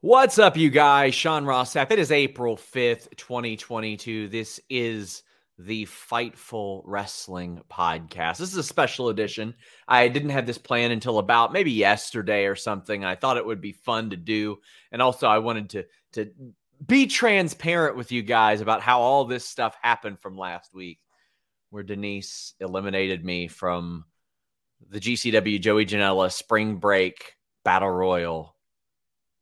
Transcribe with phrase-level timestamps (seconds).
[0.00, 1.16] What's up, you guys?
[1.16, 1.90] Sean Ross Sapp.
[1.90, 4.28] It is April 5th, 2022.
[4.28, 5.24] This is
[5.58, 8.36] the Fightful Wrestling Podcast.
[8.36, 9.56] This is a special edition.
[9.88, 13.04] I didn't have this plan until about maybe yesterday or something.
[13.04, 14.58] I thought it would be fun to do.
[14.92, 16.30] And also I wanted to to
[16.86, 21.00] be transparent with you guys about how all this stuff happened from last week,
[21.70, 24.04] where Denise eliminated me from
[24.90, 27.34] the GCW Joey Janela Spring Break
[27.64, 28.54] Battle Royal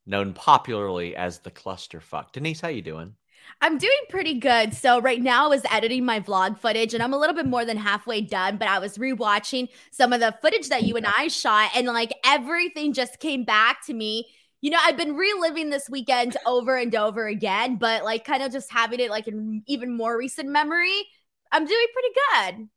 [0.07, 2.33] known popularly as the clusterfuck.
[2.33, 3.15] Denise, how you doing?
[3.61, 4.75] I'm doing pretty good.
[4.75, 7.65] So right now I was editing my vlog footage and I'm a little bit more
[7.65, 11.29] than halfway done, but I was rewatching some of the footage that you and I
[11.29, 14.27] shot and like everything just came back to me.
[14.61, 18.53] You know, I've been reliving this weekend over and over again, but like kind of
[18.53, 21.07] just having it like in even more recent memory.
[21.53, 22.69] I'm doing pretty good.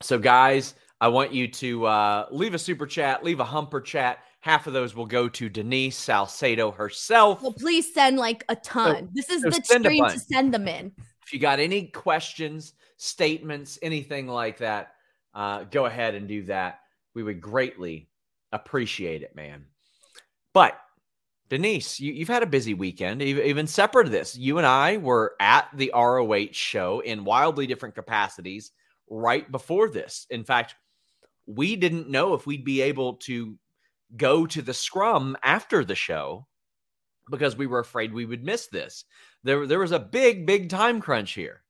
[0.00, 4.20] So guys, I want you to uh, leave a super chat, leave a humper chat
[4.42, 7.42] Half of those will go to Denise Salcedo herself.
[7.42, 9.06] Well, please send like a ton.
[9.06, 10.90] So, this is so the stream to send them in.
[11.24, 14.94] If you got any questions, statements, anything like that,
[15.32, 16.80] uh, go ahead and do that.
[17.14, 18.08] We would greatly
[18.50, 19.66] appreciate it, man.
[20.52, 20.76] But
[21.48, 24.36] Denise, you, have had a busy weekend, even separate of this.
[24.36, 28.72] You and I were at the ROH show in wildly different capacities
[29.08, 30.26] right before this.
[30.30, 30.74] In fact,
[31.46, 33.56] we didn't know if we'd be able to
[34.16, 36.46] go to the scrum after the show
[37.30, 39.04] because we were afraid we would miss this.
[39.44, 41.62] There, there was a big, big time crunch here.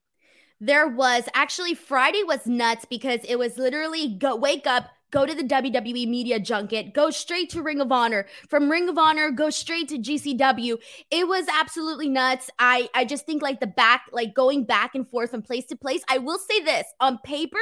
[0.60, 5.34] There was actually Friday was nuts because it was literally go wake up, go to
[5.34, 8.26] the WWE media junket, go straight to Ring of Honor.
[8.48, 10.78] From Ring of Honor, go straight to GCW.
[11.10, 12.50] It was absolutely nuts.
[12.58, 15.76] I I just think like the back, like going back and forth from place to
[15.76, 16.02] place.
[16.08, 17.58] I will say this on paper,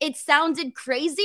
[0.00, 1.24] it sounded crazier,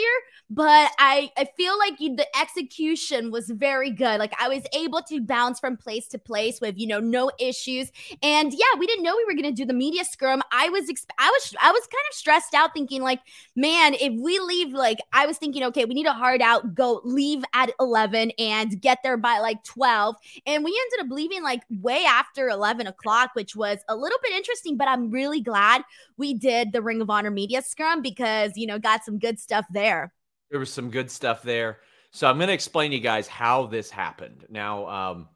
[0.49, 4.19] but I I feel like you, the execution was very good.
[4.19, 7.91] Like I was able to bounce from place to place with you know no issues.
[8.21, 10.43] And yeah, we didn't know we were gonna do the media scrum.
[10.51, 13.19] I was exp- I was I was kind of stressed out, thinking like,
[13.55, 17.01] man, if we leave, like I was thinking okay, we need a hard out, go
[17.03, 20.15] leave at 11 and get there by like 12.
[20.45, 24.33] And we ended up leaving like way after 11 o'clock, which was a little bit
[24.33, 25.83] interesting, but I'm really glad
[26.17, 29.65] we did the Ring of Honor media scrum because, you know, got some good stuff
[29.71, 30.13] there.
[30.49, 31.79] There was some good stuff there.
[32.11, 34.45] So I'm going to explain to you guys how this happened.
[34.49, 35.29] Now, um,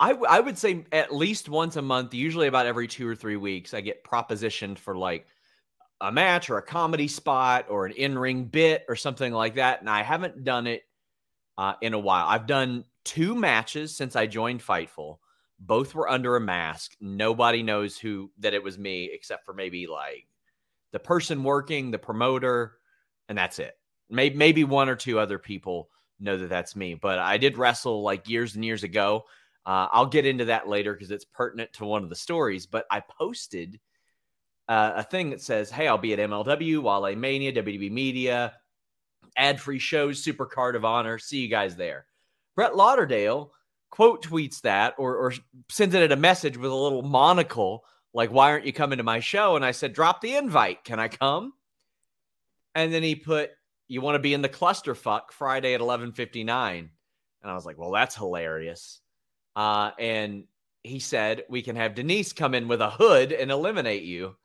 [0.00, 3.14] I, w- I would say at least once a month, usually about every two or
[3.14, 5.26] three weeks, I get propositioned for like
[6.00, 9.90] a match or a comedy spot or an in-ring bit or something like that and
[9.90, 10.82] i haven't done it
[11.58, 12.26] uh, in a while.
[12.26, 15.18] I've done two matches since i joined fightful.
[15.58, 16.92] Both were under a mask.
[17.00, 20.26] Nobody knows who that it was me except for maybe like
[20.92, 22.78] the person working the promoter
[23.28, 23.76] and that's it.
[24.08, 28.02] Maybe, maybe one or two other people know that that's me but i did wrestle
[28.02, 29.24] like years and years ago.
[29.66, 32.86] Uh, i'll get into that later because it's pertinent to one of the stories but
[32.90, 33.78] i posted
[34.68, 38.54] uh, a thing that says, "Hey, I'll be at MLW, Wale Mania, WWE Media,
[39.36, 41.18] ad-free shows, Super Card of Honor.
[41.18, 42.06] See you guys there."
[42.54, 43.52] Brett Lauderdale
[43.90, 45.34] quote tweets that or, or
[45.70, 49.20] sends it a message with a little monocle like, "Why aren't you coming to my
[49.20, 50.84] show?" And I said, "Drop the invite.
[50.84, 51.54] Can I come?"
[52.74, 53.50] And then he put,
[53.86, 56.90] "You want to be in the clusterfuck Friday at 11:59."
[57.42, 59.00] And I was like, "Well, that's hilarious."
[59.56, 60.44] Uh, and
[60.82, 64.36] he said, "We can have Denise come in with a hood and eliminate you."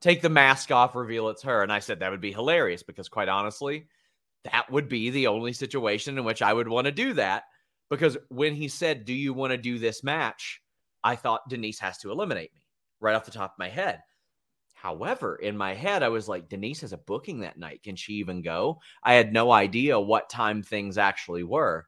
[0.00, 1.62] Take the mask off, reveal it's her.
[1.62, 3.86] And I said that would be hilarious because, quite honestly,
[4.44, 7.44] that would be the only situation in which I would want to do that.
[7.90, 10.60] Because when he said, Do you want to do this match?
[11.02, 12.60] I thought Denise has to eliminate me
[13.00, 14.00] right off the top of my head.
[14.74, 17.82] However, in my head, I was like, Denise has a booking that night.
[17.82, 18.80] Can she even go?
[19.02, 21.86] I had no idea what time things actually were.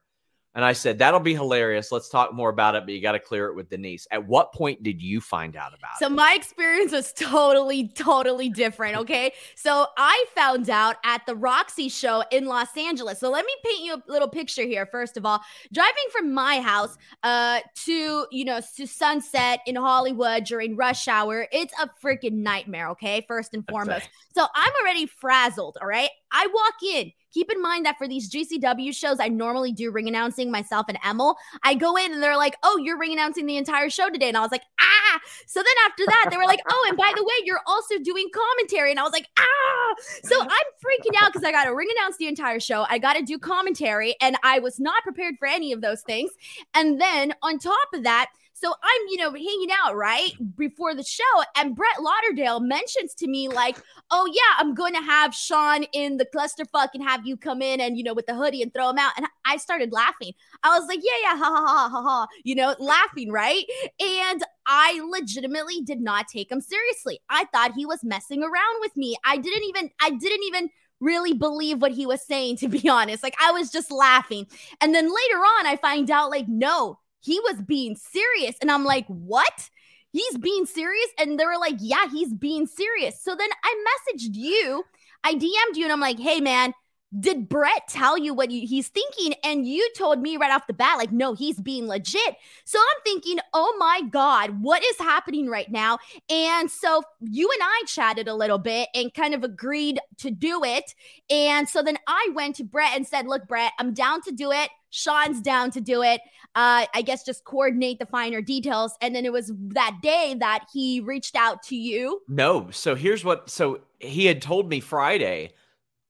[0.55, 1.91] And I said, that'll be hilarious.
[1.91, 4.07] Let's talk more about it, but you got to clear it with Denise.
[4.11, 6.09] At what point did you find out about so it?
[6.09, 8.97] So, my experience was totally, totally different.
[8.97, 9.33] Okay.
[9.55, 13.19] so, I found out at the Roxy show in Los Angeles.
[13.19, 14.85] So, let me paint you a little picture here.
[14.85, 15.41] First of all,
[15.71, 21.47] driving from my house uh, to, you know, to Sunset in Hollywood during rush hour,
[21.51, 22.89] it's a freaking nightmare.
[22.89, 23.25] Okay.
[23.27, 24.07] First and foremost.
[24.35, 25.77] So, I'm already frazzled.
[25.81, 26.09] All right.
[26.31, 27.11] I walk in.
[27.33, 30.99] Keep in mind that for these GCW shows, I normally do ring announcing myself and
[31.07, 31.35] Emil.
[31.63, 34.27] I go in and they're like, oh, you're ring announcing the entire show today.
[34.27, 35.19] And I was like, ah.
[35.47, 38.29] So then after that, they were like, oh, and by the way, you're also doing
[38.33, 38.91] commentary.
[38.91, 39.95] And I was like, ah.
[40.23, 42.85] So I'm freaking out because I got to ring announce the entire show.
[42.89, 44.15] I got to do commentary.
[44.21, 46.31] And I was not prepared for any of those things.
[46.75, 48.29] And then on top of that,
[48.63, 51.23] So I'm, you know, hanging out right before the show,
[51.57, 53.77] and Brett Lauderdale mentions to me, like,
[54.09, 57.81] oh, yeah, I'm going to have Sean in the clusterfuck and have you come in
[57.81, 59.11] and, you know, with the hoodie and throw him out.
[59.17, 60.31] And I started laughing.
[60.63, 63.65] I was like, yeah, yeah, ha ha ha ha ha, you know, laughing, right?
[63.99, 67.19] And I legitimately did not take him seriously.
[67.29, 69.17] I thought he was messing around with me.
[69.25, 70.69] I didn't even, I didn't even
[71.01, 73.23] really believe what he was saying, to be honest.
[73.23, 74.47] Like I was just laughing.
[74.79, 78.55] And then later on, I find out, like, no, he was being serious.
[78.61, 79.69] And I'm like, what?
[80.11, 81.07] He's being serious?
[81.17, 83.21] And they were like, yeah, he's being serious.
[83.21, 84.83] So then I messaged you,
[85.23, 86.73] I DM'd you, and I'm like, hey, man,
[87.19, 89.35] did Brett tell you what he's thinking?
[89.43, 92.35] And you told me right off the bat, like, no, he's being legit.
[92.65, 95.99] So I'm thinking, oh my God, what is happening right now?
[96.29, 100.63] And so you and I chatted a little bit and kind of agreed to do
[100.63, 100.95] it.
[101.29, 104.51] And so then I went to Brett and said, look, Brett, I'm down to do
[104.51, 104.69] it.
[104.93, 106.21] Sean's down to do it.
[106.53, 108.95] Uh, I guess just coordinate the finer details.
[109.01, 112.21] And then it was that day that he reached out to you.
[112.27, 112.69] No.
[112.69, 115.53] So here's what so he had told me Friday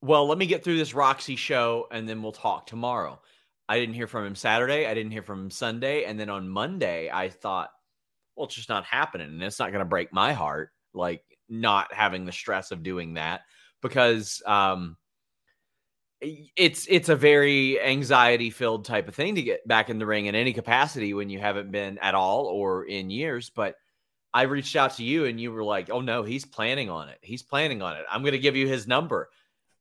[0.01, 3.21] well, let me get through this Roxy show and then we'll talk tomorrow.
[3.69, 4.85] I didn't hear from him Saturday.
[4.85, 6.03] I didn't hear from him Sunday.
[6.03, 7.69] And then on Monday, I thought,
[8.35, 9.29] well, it's just not happening.
[9.29, 13.13] And it's not going to break my heart, like not having the stress of doing
[13.13, 13.43] that
[13.81, 14.97] because um,
[16.23, 20.27] it's it's a very anxiety filled type of thing to get back in the ring
[20.27, 23.49] in any capacity when you haven't been at all or in years.
[23.49, 23.75] But
[24.33, 27.19] I reached out to you and you were like, oh no, he's planning on it.
[27.21, 28.05] He's planning on it.
[28.09, 29.29] I'm going to give you his number.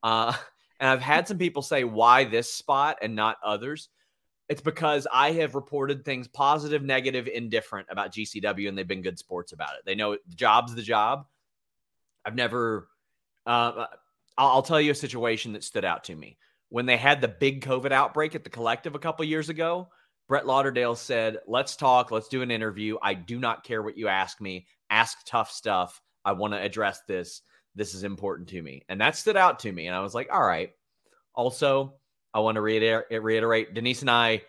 [0.02, 0.32] Uh,
[0.80, 3.88] and I've had some people say, why this spot and not others?
[4.48, 9.18] It's because I have reported things positive, negative, indifferent about GCW, and they've been good
[9.18, 9.82] sports about it.
[9.86, 11.26] They know the job's the job.
[12.24, 12.88] I've never,
[13.46, 13.86] uh,
[14.48, 16.38] I'll tell you a situation that stood out to me.
[16.68, 19.88] When they had the big COVID outbreak at the collective a couple years ago,
[20.28, 22.10] Brett Lauderdale said, Let's talk.
[22.10, 22.96] Let's do an interview.
[23.02, 24.66] I do not care what you ask me.
[24.88, 26.00] Ask tough stuff.
[26.24, 27.42] I want to address this
[27.74, 28.82] this is important to me.
[28.88, 29.86] And that stood out to me.
[29.86, 30.70] And I was like, all right.
[31.34, 31.94] Also,
[32.34, 34.42] I want to reiterate, reiterate Denise and I,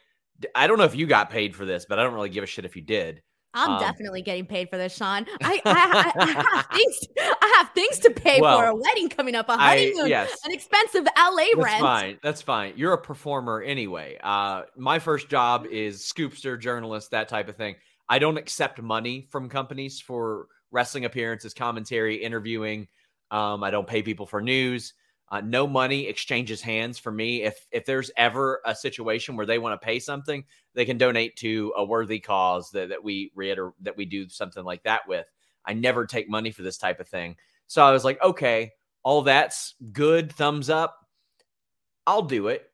[0.55, 2.47] I don't know if you got paid for this, but I don't really give a
[2.47, 3.21] shit if you did.
[3.53, 5.25] I'm um, definitely getting paid for this, Sean.
[5.43, 6.99] I, I, I, I, have, things,
[7.43, 10.37] I have things to pay well, for a wedding coming up, a honeymoon, yes.
[10.45, 11.57] an expensive LA rent.
[11.57, 11.81] That's rent.
[11.81, 12.19] fine.
[12.23, 12.73] That's fine.
[12.77, 14.17] You're a performer anyway.
[14.23, 17.75] Uh, my first job is scoopster, journalist, that type of thing.
[18.07, 22.87] I don't accept money from companies for wrestling appearances, commentary, interviewing.
[23.29, 24.93] Um, I don't pay people for news.
[25.29, 27.43] Uh, no money exchanges hands for me.
[27.43, 30.45] If if there's ever a situation where they want to pay something,
[30.75, 34.63] they can donate to a worthy cause that, that we reiter- that we do something
[34.63, 35.25] like that with.
[35.65, 37.37] I never take money for this type of thing.
[37.67, 38.71] So I was like, okay,
[39.03, 40.97] all that's good, thumbs up.
[42.05, 42.69] I'll do it.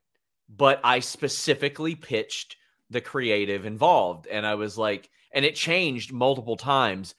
[0.49, 2.55] But I specifically pitched
[2.89, 4.27] the creative involved.
[4.27, 7.13] And I was like, and it changed multiple times,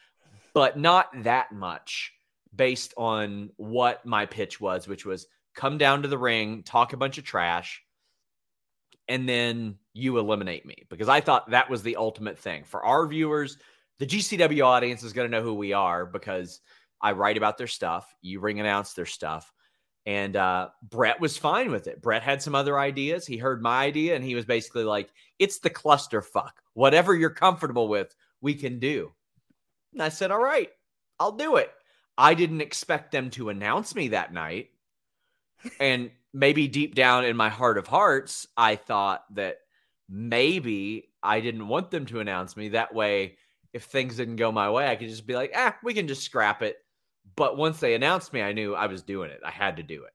[0.52, 2.12] but not that much
[2.54, 6.96] based on what my pitch was, which was come down to the ring, talk a
[6.96, 7.82] bunch of trash,
[9.08, 13.06] and then you eliminate me because I thought that was the ultimate thing for our
[13.06, 13.58] viewers.
[14.00, 16.60] The GCW audience is going to know who we are because
[17.02, 19.52] I write about their stuff, you ring announce their stuff.
[20.06, 22.00] And uh, Brett was fine with it.
[22.00, 23.26] Brett had some other ideas.
[23.26, 26.52] He heard my idea and he was basically like, it's the clusterfuck.
[26.72, 29.12] Whatever you're comfortable with, we can do.
[29.92, 30.70] And I said, all right,
[31.18, 31.70] I'll do it.
[32.16, 34.70] I didn't expect them to announce me that night.
[35.78, 39.58] and maybe deep down in my heart of hearts, I thought that
[40.08, 42.70] maybe I didn't want them to announce me.
[42.70, 43.36] That way,
[43.72, 46.22] if things didn't go my way, I could just be like, ah, we can just
[46.22, 46.76] scrap it.
[47.36, 49.40] But once they announced me, I knew I was doing it.
[49.44, 50.12] I had to do it.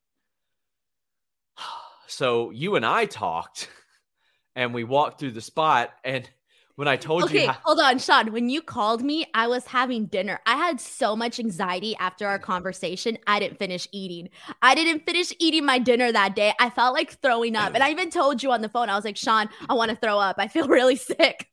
[2.08, 3.68] So you and I talked
[4.56, 6.30] and we walked through the spot and
[6.76, 7.50] when I told okay, you.
[7.50, 8.34] Okay, hold on, Sean.
[8.34, 10.40] When you called me, I was having dinner.
[10.46, 13.18] I had so much anxiety after our conversation.
[13.28, 14.30] I didn't finish eating.
[14.62, 16.54] I didn't finish eating my dinner that day.
[16.60, 17.74] I felt like throwing up.
[17.74, 19.98] And I even told you on the phone, I was like, Sean, I want to
[19.98, 20.36] throw up.
[20.38, 21.48] I feel really sick.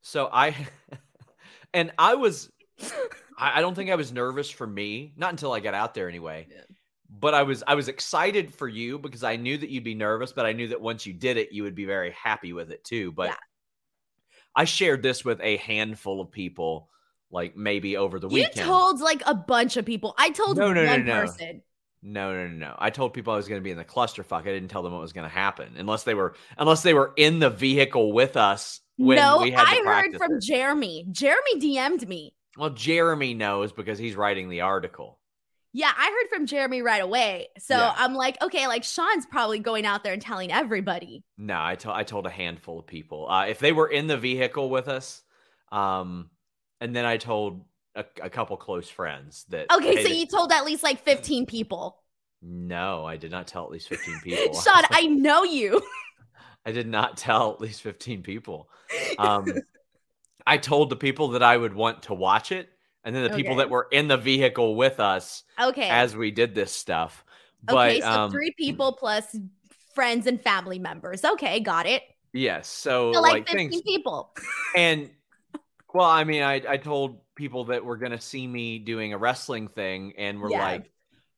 [0.00, 0.54] So I,
[1.74, 2.50] and I was,
[3.38, 6.46] I don't think I was nervous for me, not until I got out there anyway.
[6.50, 6.62] Yeah.
[7.14, 10.32] But I was I was excited for you because I knew that you'd be nervous,
[10.32, 12.84] but I knew that once you did it, you would be very happy with it
[12.84, 13.12] too.
[13.12, 13.36] But yeah
[14.54, 16.88] I shared this with a handful of people,
[17.30, 18.56] like maybe over the weekend.
[18.56, 20.14] You told like a bunch of people.
[20.18, 21.20] I told no, no, one no, no.
[21.20, 21.62] person.
[22.02, 22.76] No, no, no, no.
[22.78, 24.40] I told people I was going to be in the clusterfuck.
[24.40, 27.12] I didn't tell them what was going to happen unless they were unless they were
[27.16, 28.80] in the vehicle with us.
[28.96, 30.42] When no, we had I heard from it.
[30.42, 31.06] Jeremy.
[31.10, 32.34] Jeremy DM'd me.
[32.56, 35.18] Well, Jeremy knows because he's writing the article.
[35.72, 37.48] Yeah, I heard from Jeremy right away.
[37.58, 37.94] So yeah.
[37.96, 41.24] I'm like, okay, like Sean's probably going out there and telling everybody.
[41.38, 43.26] No, I told I told a handful of people.
[43.28, 45.22] Uh, if they were in the vehicle with us,
[45.70, 46.28] Um,
[46.82, 49.72] and then I told a, a couple close friends that.
[49.72, 52.02] Okay, so you told at least like 15 people.
[52.42, 54.60] No, I did not tell at least 15 people.
[54.60, 55.80] Sean, I know you.
[56.64, 58.68] I did not tell at least 15 people.
[59.18, 59.62] Um,
[60.46, 62.68] I told the people that I would want to watch it,
[63.04, 65.88] and then the people that were in the vehicle with us Okay.
[65.88, 67.24] as we did this stuff.
[67.64, 69.36] But okay, so um, three people plus
[69.94, 71.24] friends and family members.
[71.24, 72.02] Okay, got it.
[72.32, 74.32] yes, so So like, like 15 things people.
[74.76, 75.10] and
[75.94, 79.68] well, I mean, I I told people that were gonna see me doing a wrestling
[79.68, 80.60] thing, and were Yeah.
[80.60, 80.90] like,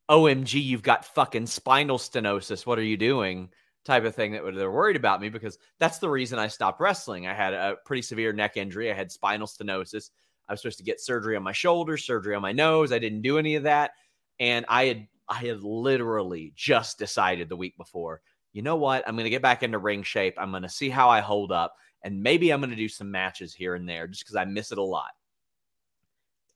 [0.08, 2.64] "OMG, you've got fucking spinal stenosis.
[2.66, 3.50] What are you doing?"
[3.84, 7.26] Type of thing that they're worried about me because that's the reason I stopped wrestling.
[7.26, 8.90] I had a pretty severe neck injury.
[8.90, 10.10] I had spinal stenosis.
[10.48, 12.92] I was supposed to get surgery on my shoulder, surgery on my nose.
[12.92, 13.92] I didn't do any of that,
[14.40, 18.20] and I had I had literally just decided the week before.
[18.52, 19.06] You know what?
[19.06, 20.34] I'm going to get back into ring shape.
[20.38, 21.74] I'm going to see how I hold up
[22.04, 24.70] and maybe I'm going to do some matches here and there just because I miss
[24.70, 25.10] it a lot.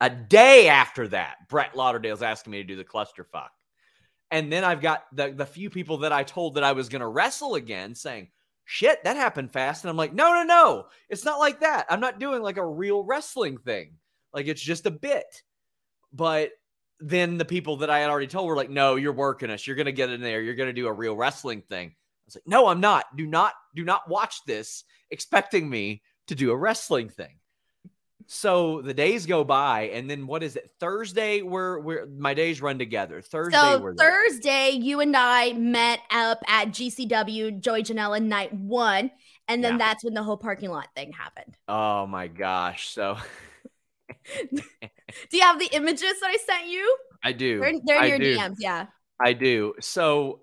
[0.00, 3.48] A day after that, Brett Lauderdale's asking me to do the clusterfuck.
[4.30, 7.00] And then I've got the, the few people that I told that I was going
[7.00, 8.28] to wrestle again saying,
[8.64, 9.82] shit, that happened fast.
[9.82, 11.86] And I'm like, no, no, no, it's not like that.
[11.88, 13.92] I'm not doing like a real wrestling thing.
[14.34, 15.42] Like it's just a bit.
[16.12, 16.50] But
[17.00, 19.66] then the people that I had already told were like, no, you're working us.
[19.66, 20.42] You're going to get in there.
[20.42, 21.88] You're going to do a real wrestling thing.
[21.88, 21.94] I
[22.26, 23.16] was like, no, I'm not.
[23.16, 27.37] Do not, do not watch this expecting me to do a wrestling thing.
[28.30, 30.70] So the days go by, and then what is it?
[30.78, 33.22] Thursday, we're we're my days run together.
[33.22, 34.28] Thursday, So we're there.
[34.28, 39.10] Thursday, you and I met up at GCW Joey Janela night one,
[39.48, 39.78] and then Yeah.
[39.78, 41.56] that's when the whole parking lot thing happened.
[41.68, 42.90] Oh my gosh!
[42.90, 43.16] So
[44.50, 46.96] Do you have the images that I sent you?
[47.24, 47.60] I do.
[47.60, 48.36] They're, they're in I your do.
[48.36, 48.86] DMs, yeah.
[49.18, 49.74] I do.
[49.80, 50.42] So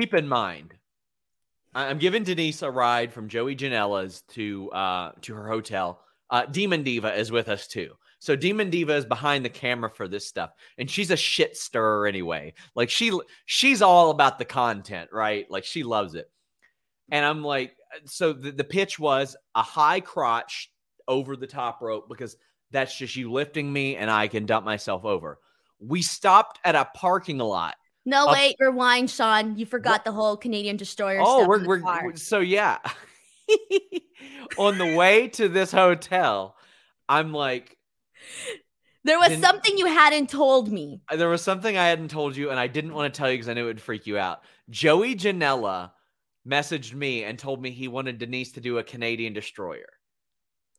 [0.00, 0.74] keep in mind,
[1.72, 6.00] I'm giving Denise a ride from Joey Janela's to uh to her hotel.
[6.30, 7.92] Uh Demon Diva is with us too.
[8.18, 12.06] So Demon Diva is behind the camera for this stuff, and she's a shit stirrer
[12.06, 12.54] anyway.
[12.74, 15.50] Like she she's all about the content, right?
[15.50, 16.30] Like she loves it.
[17.10, 17.76] And I'm like,
[18.06, 20.70] so the, the pitch was a high crotch
[21.06, 22.36] over the top rope because
[22.70, 25.38] that's just you lifting me and I can dump myself over.
[25.78, 27.74] We stopped at a parking lot
[28.06, 29.56] No, wait, rewind, Sean.
[29.58, 31.48] You forgot the whole Canadian destroyer Oh, stuff.
[31.48, 32.16] we're, we're car.
[32.16, 32.78] so yeah.
[34.58, 36.56] On the way to this hotel,
[37.08, 37.76] I'm like,
[39.04, 41.00] There was something you hadn't told me.
[41.14, 43.48] there was something I hadn't told you, and I didn't want to tell you because
[43.48, 44.40] I knew it would freak you out.
[44.70, 45.90] Joey Janela
[46.48, 49.88] messaged me and told me he wanted Denise to do a Canadian destroyer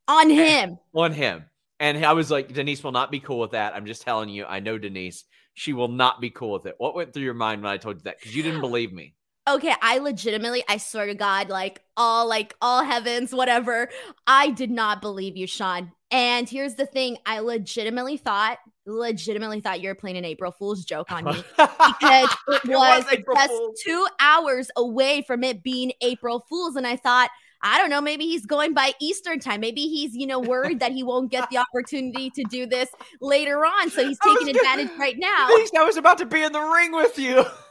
[0.07, 0.77] On him.
[0.93, 1.45] on him.
[1.79, 3.75] And I was like, Denise will not be cool with that.
[3.75, 5.25] I'm just telling you, I know Denise.
[5.55, 6.75] She will not be cool with it.
[6.77, 8.17] What went through your mind when I told you that?
[8.19, 9.13] Because you didn't believe me.
[9.47, 13.89] Okay, I legitimately, I swear to God, like all like all heavens, whatever.
[14.25, 15.91] I did not believe you, Sean.
[16.09, 20.83] And here's the thing, I legitimately thought, legitimately thought you were playing an April Fool's
[20.85, 21.43] joke on me.
[21.57, 23.79] Because it It was, just Fool's.
[23.83, 26.75] two hours away from it being April Fool's.
[26.75, 27.29] And I thought,
[27.61, 29.61] I don't know, maybe he's going by Eastern time.
[29.61, 32.89] Maybe he's, you know, worried that he won't get the opportunity to do this
[33.21, 33.89] later on.
[33.89, 35.47] So he's taking advantage right now.
[35.49, 37.43] I was about to be in the ring with you.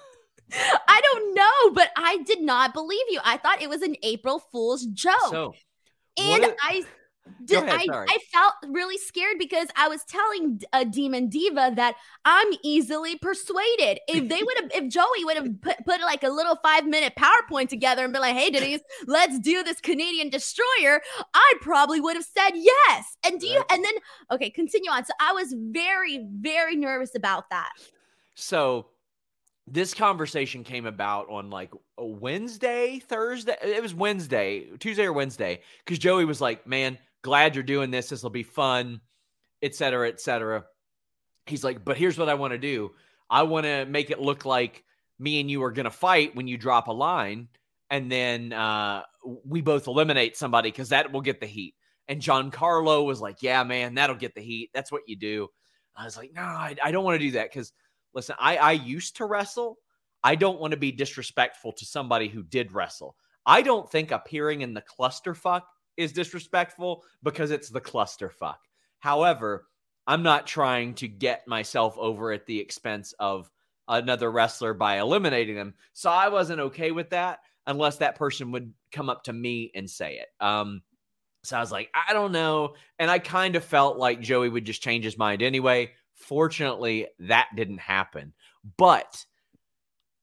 [0.52, 3.20] I don't know, but I did not believe you.
[3.24, 5.14] I thought it was an April Fool's joke.
[5.30, 5.54] So,
[6.18, 6.84] and what I
[7.44, 8.04] did ahead, I.
[8.08, 13.98] I felt really scared because I was telling a demon diva that I'm easily persuaded.
[14.06, 17.14] If they would have if Joey would have put, put like a little 5 minute
[17.18, 21.00] PowerPoint together and been like, "Hey Denise, let's do this Canadian destroyer."
[21.32, 23.16] I probably would have said yes.
[23.24, 23.94] And do you and then
[24.30, 25.04] okay, continue on.
[25.04, 27.70] So I was very very nervous about that.
[28.34, 28.86] So
[29.66, 33.56] this conversation came about on like a Wednesday, Thursday.
[33.62, 38.10] It was Wednesday, Tuesday or Wednesday, because Joey was like, "Man, glad you're doing this.
[38.10, 39.00] This will be fun,
[39.62, 40.64] et cetera, et cetera."
[41.46, 42.92] He's like, "But here's what I want to do.
[43.30, 44.84] I want to make it look like
[45.18, 47.48] me and you are gonna fight when you drop a line,
[47.90, 49.02] and then uh,
[49.44, 51.74] we both eliminate somebody because that will get the heat."
[52.08, 54.70] And John Carlo was like, "Yeah, man, that'll get the heat.
[54.74, 55.48] That's what you do."
[55.96, 57.72] I was like, "No, I, I don't want to do that because."
[58.14, 59.78] Listen, I, I used to wrestle.
[60.22, 63.16] I don't want to be disrespectful to somebody who did wrestle.
[63.46, 65.62] I don't think appearing in the clusterfuck
[65.96, 68.56] is disrespectful because it's the clusterfuck.
[69.00, 69.66] However,
[70.06, 73.50] I'm not trying to get myself over at the expense of
[73.88, 75.74] another wrestler by eliminating them.
[75.92, 79.88] So I wasn't okay with that unless that person would come up to me and
[79.88, 80.28] say it.
[80.44, 80.82] Um,
[81.42, 82.74] so I was like, I don't know.
[82.98, 85.92] And I kind of felt like Joey would just change his mind anyway.
[86.14, 88.32] Fortunately, that didn't happen.
[88.76, 89.24] But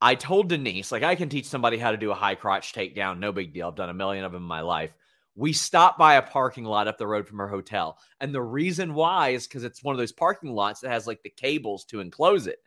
[0.01, 3.19] I told Denise, like, I can teach somebody how to do a high crotch takedown.
[3.19, 3.67] No big deal.
[3.67, 4.93] I've done a million of them in my life.
[5.35, 7.97] we stopped by a parking lot up the road from her hotel.
[8.19, 11.23] And the reason why is because it's one of those parking lots that has like
[11.23, 12.59] the cables to enclose it.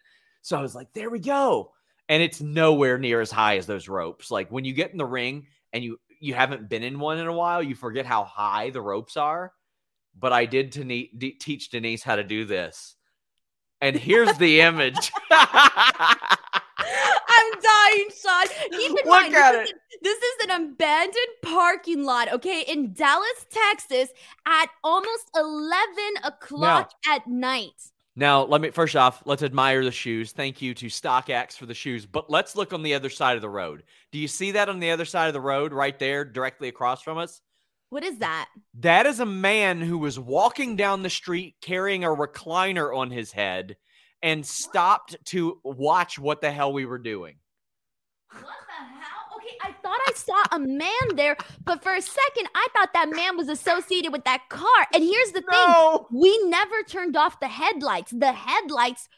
[0.43, 1.73] So I was like, there we go.
[2.09, 4.31] And it's nowhere near as high as those ropes.
[4.31, 7.27] Like when you get in the ring and you you haven't been in one in
[7.27, 9.53] a while, you forget how high the ropes are.
[10.19, 12.97] But I did to ne- teach Denise how to do this.
[13.85, 15.13] And here's the image.
[15.31, 15.51] I'm
[16.79, 18.47] dying, Sean.
[18.71, 22.95] Keep in Look mind, at this, is, this is an abandoned parking lot, okay, in
[22.95, 24.09] Dallas, Texas,
[24.47, 25.77] at almost 11
[26.25, 27.91] o'clock at night.
[28.17, 30.33] Now, let me first off, let's admire the shoes.
[30.33, 32.07] Thank you to StockX for the shoes.
[32.07, 33.83] But let's look on the other side of the road.
[34.13, 37.03] Do you see that on the other side of the road right there, directly across
[37.03, 37.43] from us?
[37.95, 38.49] What is that?
[38.81, 43.31] That is a man who was walking down the street carrying a recliner on his
[43.31, 43.77] head
[44.21, 47.37] and stopped to watch what the hell we were doing.
[48.33, 49.37] What the hell?
[49.37, 53.11] Okay, I thought I saw a man there, but for a second, I thought that
[53.15, 54.89] man was associated with that car.
[54.93, 56.09] And here's the No.
[56.11, 58.11] thing we never turned off the headlights.
[58.11, 59.09] The headlights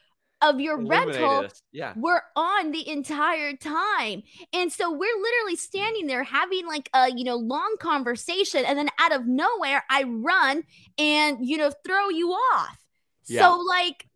[0.50, 1.62] of your rental us.
[1.72, 1.92] Yeah.
[1.96, 4.22] were on the entire time.
[4.52, 8.64] And so we're literally standing there having like a, you know, long conversation.
[8.64, 10.64] And then out of nowhere, I run
[10.98, 12.78] and, you know, throw you off.
[13.26, 13.42] Yeah.
[13.42, 14.06] So, like,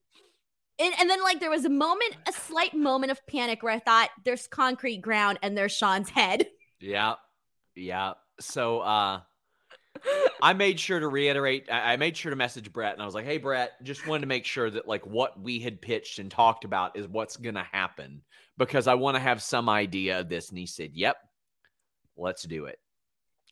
[0.79, 3.79] and, and then like there was a moment, a slight moment of panic where I
[3.79, 6.47] thought there's concrete ground and there's Sean's head.
[6.81, 7.15] Yeah.
[7.75, 8.15] Yeah.
[8.41, 9.21] So uh
[10.43, 11.69] I made sure to reiterate.
[11.71, 14.27] I made sure to message Brett and I was like, hey Brett, just wanted to
[14.27, 18.23] make sure that like what we had pitched and talked about is what's gonna happen
[18.61, 20.51] because I want to have some idea of this.
[20.51, 21.17] And he said, Yep,
[22.17, 22.79] let's do it.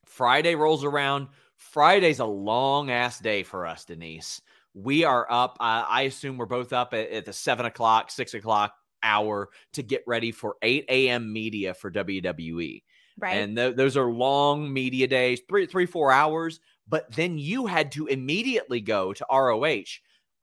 [0.06, 1.28] Friday rolls around.
[1.56, 4.40] Friday's a long ass day for us, Denise.
[4.74, 5.56] We are up.
[5.58, 9.82] Uh, I assume we're both up at, at the seven o'clock, six o'clock hour to
[9.82, 11.32] get ready for 8 a.m.
[11.32, 12.82] media for WWE.
[13.18, 13.36] Right.
[13.36, 16.60] And th- those are long media days, three, three, four hours.
[16.88, 19.84] But then you had to immediately go to ROH.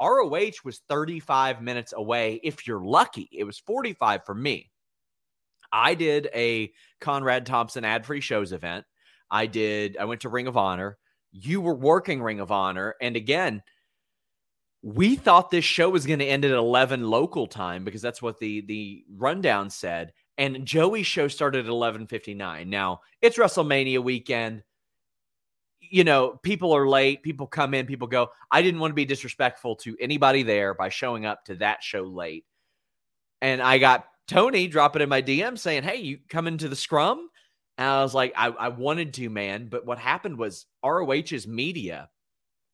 [0.01, 2.39] ROH was 35 minutes away.
[2.43, 4.69] If you're lucky, it was 45 for me.
[5.71, 8.85] I did a Conrad Thompson ad free shows event.
[9.31, 10.97] I did, I went to Ring of Honor.
[11.31, 12.95] You were working Ring of Honor.
[13.01, 13.63] And again,
[14.85, 18.37] we thought this show was going to end at 11 local time because that's what
[18.37, 24.61] the the rundown said and joey's show started at 11.59 now it's wrestlemania weekend.
[25.79, 27.23] You know people are late.
[27.23, 28.29] People come in people go.
[28.51, 32.03] I didn't want to be disrespectful to anybody there by showing up to that show
[32.03, 32.45] late.
[33.41, 37.29] And i got tony dropping in my dm saying hey you coming to the scrum?
[37.79, 39.67] And i was like i, I wanted to man.
[39.69, 42.09] But what happened was roh's media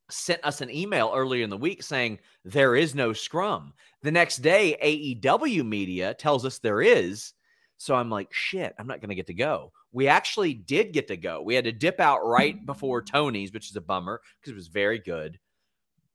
[0.10, 3.74] sent us an email earlier in the week saying there is no scrum.
[4.02, 4.78] The next day,
[5.24, 7.32] AEW media tells us there is.
[7.81, 9.71] So I'm like, shit, I'm not going to get to go.
[9.91, 11.41] We actually did get to go.
[11.41, 14.67] We had to dip out right before Tony's, which is a bummer because it was
[14.67, 15.39] very good.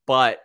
[0.07, 0.39] But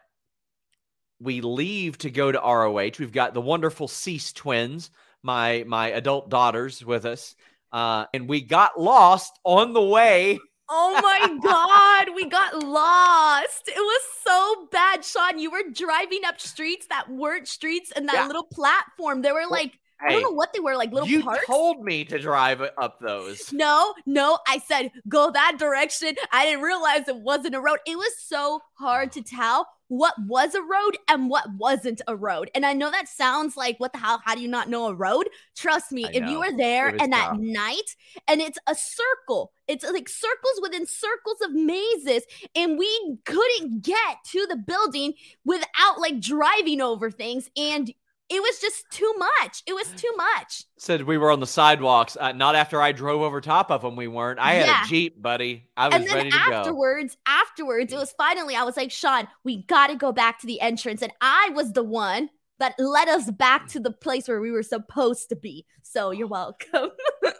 [1.19, 2.97] we leave to go to ROH.
[2.97, 4.89] We've got the wonderful Cease twins,
[5.21, 7.35] my my adult daughters with us.
[7.71, 10.39] Uh, and we got lost on the way
[10.73, 13.67] Oh my God, we got lost.
[13.67, 15.03] It was so bad.
[15.03, 18.27] Sean, you were driving up streets that weren't streets and that Yeah.
[18.27, 19.21] little platform.
[19.21, 21.11] There were like, I don't know what they were, like little parts.
[21.11, 21.45] you parks.
[21.45, 23.51] told me to drive up those.
[23.53, 26.15] no, no, I said go that direction.
[26.31, 27.79] I didn't realize it wasn't a road.
[27.85, 32.49] It was so hard to tell what was a road and what wasn't a road.
[32.55, 34.21] And I know that sounds like what the hell?
[34.23, 35.27] How do you not know a road?
[35.57, 39.83] Trust me, I if you were there and at night and it's a circle, it's
[39.83, 42.23] like circles within circles of mazes,
[42.55, 45.11] and we couldn't get to the building
[45.43, 47.49] without like driving over things.
[47.57, 47.93] And
[48.31, 49.61] it was just too much.
[49.67, 50.63] It was too much.
[50.77, 52.15] Said we were on the sidewalks.
[52.19, 53.95] Uh, not after I drove over top of them.
[53.95, 54.39] We weren't.
[54.39, 54.83] I had Yeah.
[54.85, 55.69] a jeep, buddy.
[55.75, 56.53] I was and then ready to go.
[56.53, 60.47] afterwards, afterwards, it was finally, I was like, Sean, we got to go back to
[60.47, 61.01] the entrance.
[61.01, 64.63] And I was the one that led us back to the place where we were
[64.63, 65.65] supposed to be.
[65.83, 66.91] So you're welcome.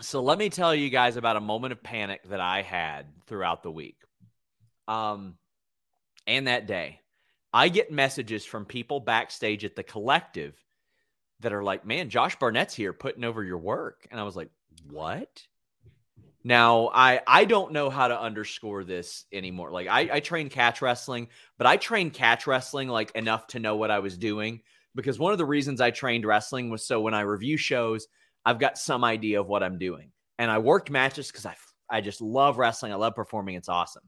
[0.00, 3.64] So let me tell you guys about a moment of panic that I had throughout
[3.64, 3.96] the week.
[4.86, 5.34] Um,
[6.24, 7.00] and that day,
[7.52, 10.54] I get messages from people backstage at the collective
[11.40, 14.50] that are like, "Man, Josh Barnett's here putting over your work," and I was like,
[14.90, 15.46] "What?"
[16.44, 19.70] Now, I I don't know how to underscore this anymore.
[19.70, 23.76] Like, I I train catch wrestling, but I trained catch wrestling like enough to know
[23.76, 24.62] what I was doing
[24.94, 28.06] because one of the reasons I trained wrestling was so when I review shows,
[28.44, 30.10] I've got some idea of what I'm doing.
[30.38, 31.54] And I worked matches because I,
[31.90, 32.92] I just love wrestling.
[32.92, 33.54] I love performing.
[33.56, 34.02] It's awesome.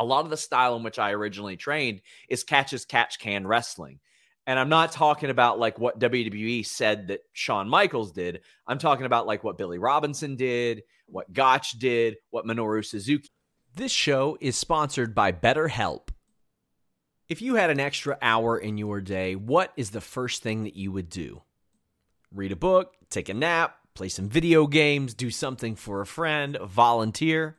[0.00, 3.46] A lot of the style in which I originally trained is catch as catch can
[3.46, 4.00] wrestling.
[4.46, 8.40] And I'm not talking about like what WWE said that Shawn Michaels did.
[8.66, 13.28] I'm talking about like what Billy Robinson did, what Gotch did, what Minoru Suzuki.
[13.74, 16.08] This show is sponsored by BetterHelp.
[17.28, 20.74] If you had an extra hour in your day, what is the first thing that
[20.74, 21.42] you would do?
[22.34, 26.58] Read a book, take a nap, play some video games, do something for a friend,
[26.64, 27.58] volunteer.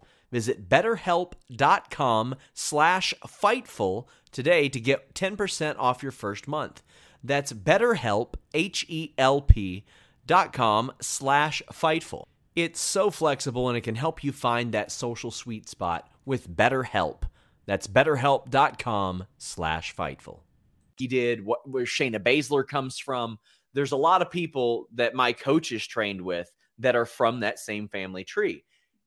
[0.31, 6.81] Visit betterhelp.com slash Fightful today to get 10% off your first month.
[7.23, 9.85] That's betterhelp, H-E-L-P
[10.25, 12.23] dot com slash Fightful.
[12.55, 17.23] It's so flexible and it can help you find that social sweet spot with BetterHelp.
[17.65, 20.39] That's betterhelp.com slash Fightful.
[20.97, 23.39] He did what where Shayna Baszler comes from.
[23.73, 27.87] There's a lot of people that my coaches trained with that are from that same
[27.87, 28.63] family tree.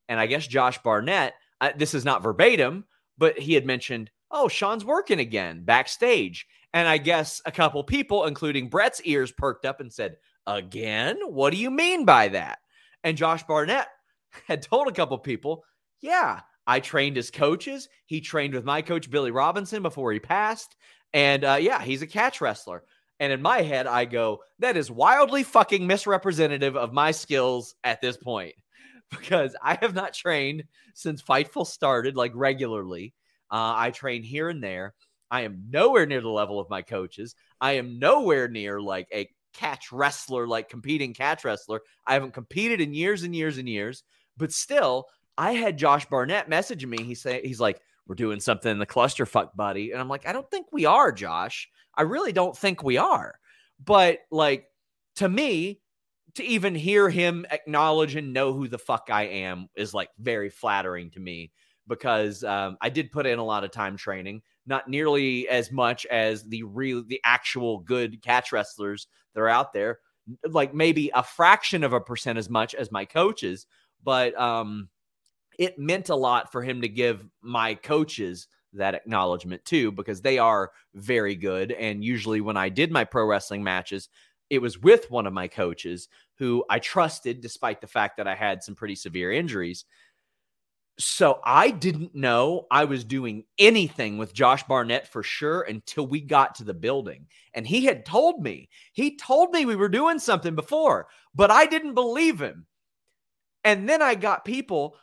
[0.09, 1.35] And I guess Josh Barnett,
[1.77, 2.85] this is not verbatim,
[3.17, 6.47] but he had mentioned, oh, Sean's working again backstage.
[6.73, 11.19] And I guess a couple people, including Brett's ears, perked up and said, Again?
[11.23, 12.59] What do you mean by that?
[13.03, 13.87] And Josh Barnett
[14.47, 15.64] had told a couple people,
[16.01, 17.88] Yeah, I trained his coaches.
[18.07, 20.77] He trained with my coach, Billy Robinson, before he passed.
[21.12, 22.83] And uh, yeah, he's a catch wrestler.
[23.21, 28.01] And in my head, I go, that is wildly fucking misrepresentative of my skills at
[28.01, 28.55] this point
[29.11, 30.64] because I have not trained
[30.95, 33.14] since Fightful started like regularly.
[33.51, 34.95] Uh, I train here and there.
[35.31, 37.35] I am nowhere near the level of my coaches.
[37.61, 41.81] I am nowhere near like a catch wrestler, like competing catch wrestler.
[42.07, 44.03] I haven't competed in years and years and years,
[44.37, 47.03] but still, I had Josh Barnett messaging me.
[47.03, 50.33] He say he's like, "We're doing something in the clusterfuck, buddy," and I'm like, "I
[50.33, 51.69] don't think we are, Josh.
[51.95, 53.38] I really don't think we are."
[53.85, 54.67] But like
[55.17, 55.81] to me,
[56.35, 60.51] to even hear him acknowledge and know who the fuck I am is like very
[60.51, 61.53] flattering to me
[61.87, 66.07] because um, I did put in a lot of time training, not nearly as much
[66.07, 69.99] as the real, the actual good catch wrestlers that are out there,
[70.49, 73.66] like maybe a fraction of a percent as much as my coaches,
[74.03, 74.88] but um,
[75.59, 80.38] it meant a lot for him to give my coaches that acknowledgement too because they
[80.38, 81.70] are very good.
[81.70, 84.09] And usually when I did my pro wrestling matches
[84.51, 88.35] it was with one of my coaches who I trusted despite the fact that I
[88.35, 89.85] had some pretty severe injuries
[90.99, 96.20] so I didn't know I was doing anything with Josh Barnett for sure until we
[96.20, 97.27] got to the building.
[97.55, 101.66] And he had told me, he told me we were doing something before, but I
[101.66, 102.66] didn't believe him.
[103.64, 104.97] And then I got people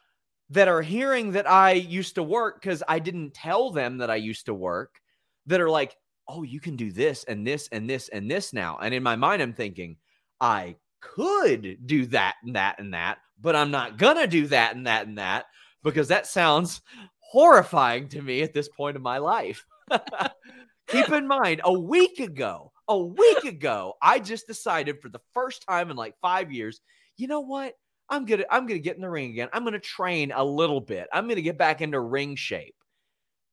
[0.52, 4.16] that are hearing that I used to work because I didn't tell them that I
[4.16, 5.02] used to work
[5.48, 5.96] that are like,
[6.28, 8.78] oh, you can do this and this and this and this now.
[8.82, 9.98] And in my mind, I'm thinking,
[10.40, 14.88] I could do that and that and that, but I'm not to do that and
[14.88, 15.48] that and that
[15.84, 16.82] because that sounds
[17.20, 19.66] horrifying to me at this point in my life.
[20.88, 25.66] Keep in mind, a week ago, a week ago, I just decided for the first
[25.68, 26.82] time in like five years,
[27.18, 27.74] you know what?
[28.10, 29.48] I'm gonna I'm gonna get in the ring again.
[29.54, 31.08] I'm gonna train a little bit.
[31.14, 32.76] I'm gonna get back into ring shape.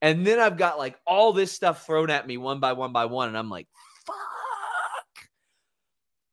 [0.03, 3.07] And then I've got like all this stuff thrown at me one by one by
[3.07, 3.69] one, and I'm like.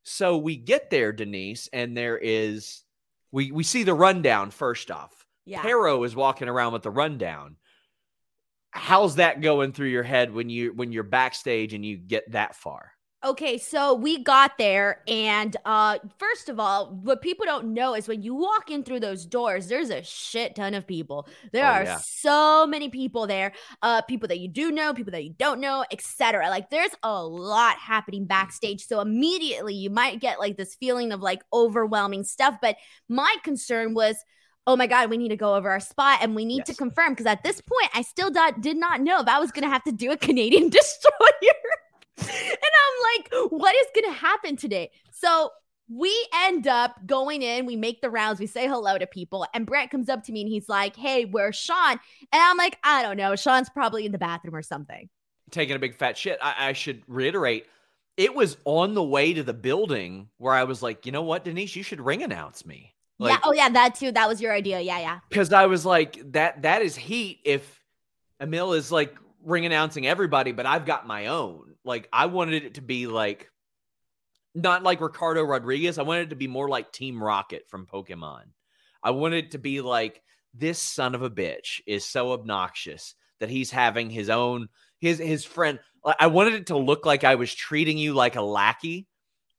[0.08, 2.84] So we get there, Denise, and there is
[3.32, 5.26] we we see the rundown first off.
[5.44, 5.62] Yeah.
[5.62, 7.56] Pero is walking around with the rundown.
[8.70, 12.54] How's that going through your head when you when you're backstage and you get that
[12.54, 12.92] far?
[13.26, 18.06] Okay, so we got there, and uh, first of all, what people don't know is
[18.06, 21.26] when you walk in through those doors, there's a shit ton of people.
[21.50, 21.98] There oh, are yeah.
[22.04, 25.84] so many people there, uh, people that you do know, people that you don't know,
[25.90, 26.48] etc.
[26.50, 28.86] Like, there's a lot happening backstage.
[28.86, 32.58] So immediately, you might get like this feeling of like overwhelming stuff.
[32.62, 32.76] But
[33.08, 34.24] my concern was
[34.68, 36.66] oh my god we need to go over our spot and we need yes.
[36.66, 39.62] to confirm because at this point i still did not know if i was going
[39.62, 41.65] to have to do a canadian destroyer
[42.18, 44.90] and i'm like, what is going to happen today?
[45.12, 45.50] So
[45.88, 49.66] we end up going in, we make the rounds, we say hello to people, and
[49.66, 51.92] Brent comes up to me and he's like, Hey, where's Sean?
[52.32, 53.36] And I'm like, I don't know.
[53.36, 55.08] Sean's probably in the bathroom or something.
[55.50, 56.38] Taking a big fat shit.
[56.42, 57.66] I, I should reiterate,
[58.16, 61.44] it was on the way to the building where I was like, you know what,
[61.44, 62.94] Denise, you should ring announce me.
[63.18, 63.38] Like, yeah.
[63.44, 63.68] Oh, yeah.
[63.68, 64.12] That too.
[64.12, 64.80] That was your idea.
[64.80, 64.98] Yeah.
[64.98, 65.18] Yeah.
[65.28, 67.80] Because I was like, that that is heat if
[68.40, 71.74] Emil is like ring announcing everybody, but I've got my own.
[71.84, 73.50] Like, I wanted it to be like,
[74.54, 75.98] not like Ricardo Rodriguez.
[75.98, 78.42] I wanted it to be more like Team Rocket from Pokemon.
[79.02, 83.50] I wanted it to be like, this son of a bitch is so obnoxious that
[83.50, 84.68] he's having his own
[85.00, 85.78] his his friend.
[86.20, 89.08] I wanted it to look like I was treating you like a lackey,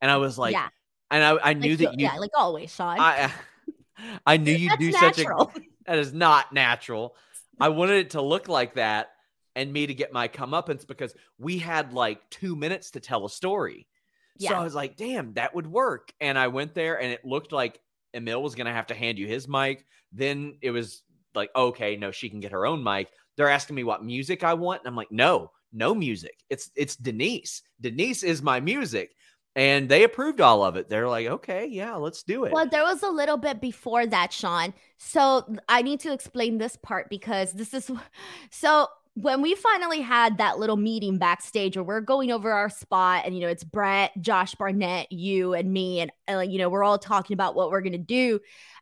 [0.00, 0.68] and I was like, yeah.
[1.10, 2.98] and I, I knew like, that you, yeah, like always, Sean.
[2.98, 3.30] I,
[4.26, 5.52] I knew you do natural.
[5.54, 7.14] such a that is not natural.
[7.60, 9.10] I wanted it to look like that,
[9.58, 13.30] and me to get my comeuppance because we had like two minutes to tell a
[13.30, 13.88] story.
[14.36, 14.50] Yeah.
[14.50, 16.12] So I was like, damn, that would work.
[16.20, 17.80] And I went there and it looked like
[18.14, 19.84] Emil was going to have to hand you his mic.
[20.12, 21.02] Then it was
[21.34, 23.08] like, okay, no, she can get her own mic.
[23.36, 24.82] They're asking me what music I want.
[24.82, 26.36] And I'm like, no, no music.
[26.48, 27.62] It's it's Denise.
[27.80, 29.16] Denise is my music.
[29.56, 30.88] And they approved all of it.
[30.88, 32.52] They're like, okay, yeah, let's do it.
[32.52, 34.72] Well, there was a little bit before that, Sean.
[34.98, 37.90] So I need to explain this part because this is
[38.52, 38.86] so
[39.20, 43.34] when we finally had that little meeting backstage where we're going over our spot and
[43.34, 46.98] you know it's brett josh barnett you and me and, and you know we're all
[46.98, 48.38] talking about what we're going to do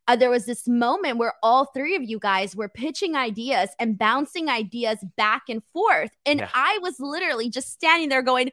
[0.08, 3.98] uh, there was this moment where all three of you guys were pitching ideas and
[3.98, 6.48] bouncing ideas back and forth and yeah.
[6.54, 8.50] i was literally just standing there going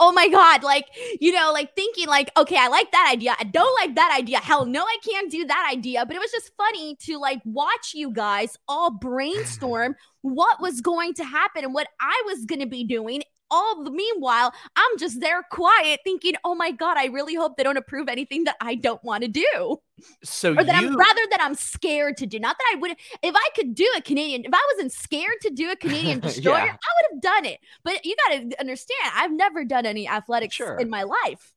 [0.00, 0.86] oh my god like
[1.20, 3.36] you know like thinking like okay i like that idea.
[3.38, 4.38] I don't like that idea.
[4.38, 6.04] Hell no i can't do that idea.
[6.06, 11.14] But it was just funny to like watch you guys all brainstorm what was going
[11.14, 15.20] to happen and what i was going to be doing all the meanwhile, I'm just
[15.20, 18.74] there quiet thinking, oh my God, I really hope they don't approve anything that I
[18.74, 19.78] don't want to do.
[20.22, 20.88] So or that you...
[20.88, 22.38] I'm rather that I'm scared to do.
[22.38, 25.50] Not that I would if I could do a Canadian, if I wasn't scared to
[25.50, 26.64] do a Canadian destroyer, yeah.
[26.64, 27.60] I would have done it.
[27.84, 30.78] But you gotta understand, I've never done any athletics sure.
[30.78, 31.52] in my life.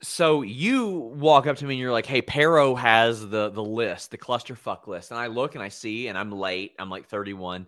[0.00, 4.12] So you walk up to me and you're like, "Hey, Pero has the the list,
[4.12, 6.74] the clusterfuck list," and I look and I see, and I'm late.
[6.78, 7.66] I'm like 31,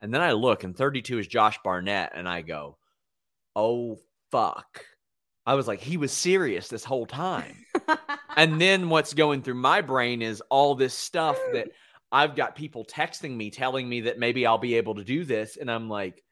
[0.00, 2.12] and then I look, and 32 is Josh Barnett.
[2.14, 2.78] And I go,
[3.54, 3.98] oh,
[4.30, 4.84] fuck.
[5.46, 7.56] I was like, he was serious this whole time.
[8.36, 11.68] and then what's going through my brain is all this stuff that
[12.12, 15.56] I've got people texting me telling me that maybe I'll be able to do this.
[15.56, 16.22] And I'm like,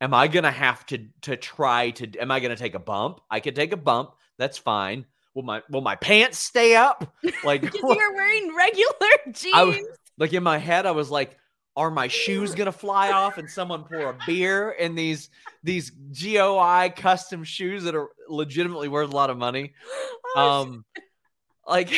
[0.00, 2.80] am I going to have to to try to am I going to take a
[2.80, 3.20] bump?
[3.30, 4.10] I could take a bump.
[4.38, 5.06] That's fine.
[5.34, 7.14] Will my will my pants stay up?
[7.44, 8.92] Like you're wearing regular
[9.32, 9.54] jeans.
[9.54, 9.82] I,
[10.18, 11.36] like in my head I was like
[11.76, 15.28] are my shoes gonna fly off and someone pour a beer in these
[15.62, 19.74] these GOI custom shoes that are legitimately worth a lot of money?
[20.34, 20.84] Oh, um,
[21.66, 21.90] like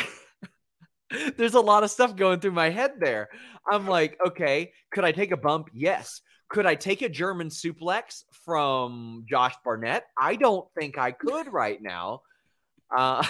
[1.36, 3.28] there's a lot of stuff going through my head there.
[3.70, 5.68] I'm like, okay, could I take a bump?
[5.72, 6.22] Yes.
[6.48, 10.04] Could I take a German suplex from Josh Barnett?
[10.18, 12.22] I don't think I could right now.
[12.96, 13.22] Uh,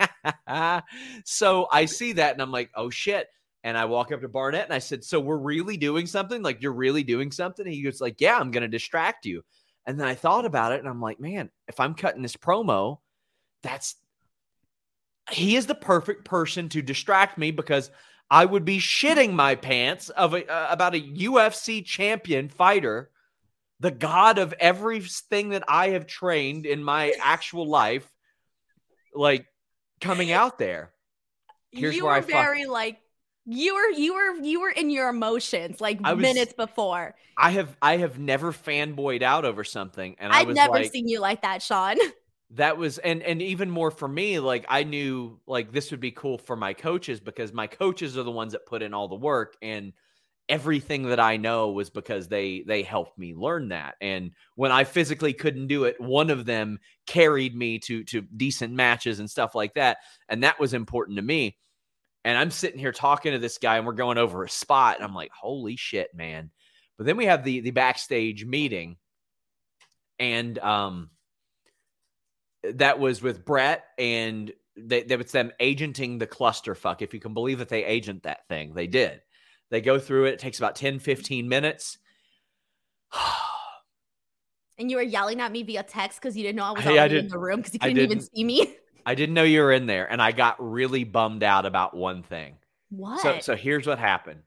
[1.24, 3.28] so I see that and I'm like, oh shit.
[3.64, 6.42] And I walk up to Barnett and I said, So we're really doing something?
[6.42, 7.66] Like, you're really doing something?
[7.66, 9.42] And he goes, like, Yeah, I'm going to distract you.
[9.86, 12.98] And then I thought about it and I'm like, man, if I'm cutting this promo,
[13.62, 13.96] that's
[15.30, 17.90] he is the perfect person to distract me because
[18.30, 23.10] I would be shitting my pants of a, uh, about a UFC champion fighter,
[23.80, 28.08] the god of everything that I have trained in my actual life,
[29.14, 29.46] like
[30.00, 30.92] coming out there.
[31.72, 32.98] Here's you where I very fuck- like
[33.46, 37.14] you were you were you were in your emotions like was, minutes before.
[37.36, 41.20] I have I have never fanboyed out over something, and I've never like, seen you
[41.20, 41.96] like that, Sean.
[42.50, 44.38] That was and and even more for me.
[44.38, 48.22] Like I knew like this would be cool for my coaches because my coaches are
[48.22, 49.92] the ones that put in all the work and
[50.48, 53.96] everything that I know was because they they helped me learn that.
[54.00, 58.72] And when I physically couldn't do it, one of them carried me to to decent
[58.72, 61.56] matches and stuff like that, and that was important to me.
[62.24, 64.96] And I'm sitting here talking to this guy and we're going over a spot.
[64.96, 66.50] And I'm like, holy shit, man.
[66.96, 68.96] But then we have the the backstage meeting.
[70.18, 71.10] And um
[72.62, 77.02] that was with Brett and they, that was them agenting the clusterfuck.
[77.02, 79.20] If you can believe that they agent that thing, they did.
[79.70, 80.34] They go through it.
[80.34, 81.98] It takes about 10, 15 minutes.
[84.78, 87.18] and you were yelling at me via text because you didn't know I was hey,
[87.18, 88.74] in the room because you couldn't even see me.
[89.06, 92.22] I didn't know you were in there, and I got really bummed out about one
[92.22, 92.56] thing.
[92.90, 93.20] What?
[93.20, 94.42] So, so here's what happened.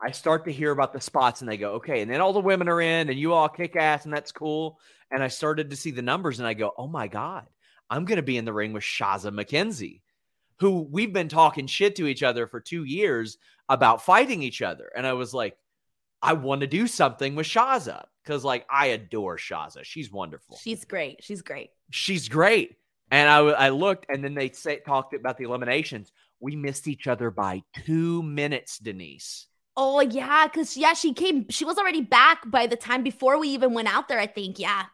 [0.00, 2.02] I start to hear about the spots and they go, okay.
[2.02, 4.78] And then all the women are in and you all kick ass and that's cool.
[5.10, 7.46] And I started to see the numbers and I go, oh my God,
[7.90, 10.02] I'm going to be in the ring with Shazza McKenzie,
[10.60, 14.90] who we've been talking shit to each other for two years about fighting each other.
[14.94, 15.56] And I was like,
[16.22, 19.84] I want to do something with Shazza because, like, I adore Shazza.
[19.84, 20.56] She's wonderful.
[20.56, 21.22] She's great.
[21.22, 21.70] She's great.
[21.90, 22.76] She's great.
[23.10, 26.12] And I, I looked, and then they say, talked about the eliminations.
[26.40, 29.46] We missed each other by two minutes, Denise.
[29.76, 31.48] Oh yeah, because yeah, she came.
[31.50, 34.18] She was already back by the time before we even went out there.
[34.18, 34.58] I think.
[34.58, 34.84] Yeah.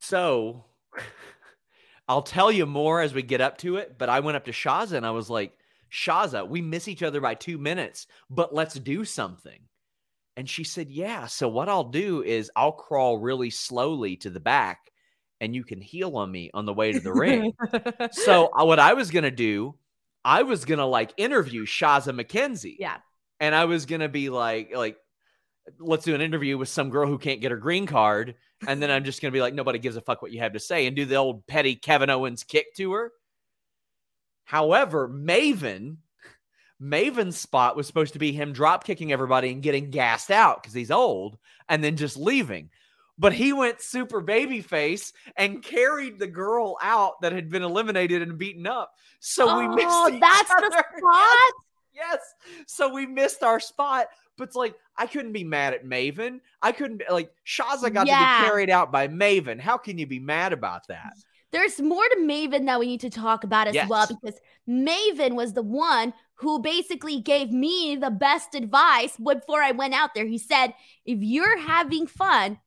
[0.00, 0.64] So,
[2.08, 3.96] I'll tell you more as we get up to it.
[3.98, 5.52] But I went up to Shazza and I was like,
[5.92, 9.60] Shazza, we miss each other by two minutes, but let's do something.
[10.36, 11.26] And she said, Yeah.
[11.26, 14.89] So what I'll do is I'll crawl really slowly to the back
[15.40, 17.52] and you can heal on me on the way to the ring.
[18.12, 19.74] so uh, what I was gonna do,
[20.24, 22.76] I was gonna like interview Shazza McKenzie.
[22.78, 22.98] Yeah
[23.40, 24.96] and I was gonna be like, like,
[25.78, 28.34] let's do an interview with some girl who can't get her green card,
[28.66, 30.60] and then I'm just gonna be like, nobody gives a fuck what you have to
[30.60, 33.12] say, and do the old petty Kevin Owens kick to her.
[34.44, 35.96] However, Maven,
[36.80, 40.74] Maven's spot was supposed to be him drop kicking everybody and getting gassed out because
[40.74, 42.70] he's old, and then just leaving.
[43.20, 48.22] But he went super baby face and carried the girl out that had been eliminated
[48.22, 48.94] and beaten up.
[49.20, 49.88] So oh, we missed.
[49.88, 50.70] Oh, that's other.
[50.70, 51.52] the spot
[52.00, 52.18] yes.
[52.66, 54.06] So we missed our spot.
[54.36, 56.40] But it's like I couldn't be mad at Maven.
[56.62, 58.38] I couldn't like Shazza got yeah.
[58.38, 59.60] to be carried out by Maven.
[59.60, 61.12] How can you be mad about that?
[61.52, 63.88] There's more to Maven that we need to talk about as yes.
[63.88, 69.72] well because Maven was the one who basically gave me the best advice before I
[69.72, 70.26] went out there.
[70.26, 72.58] He said, if you're having fun,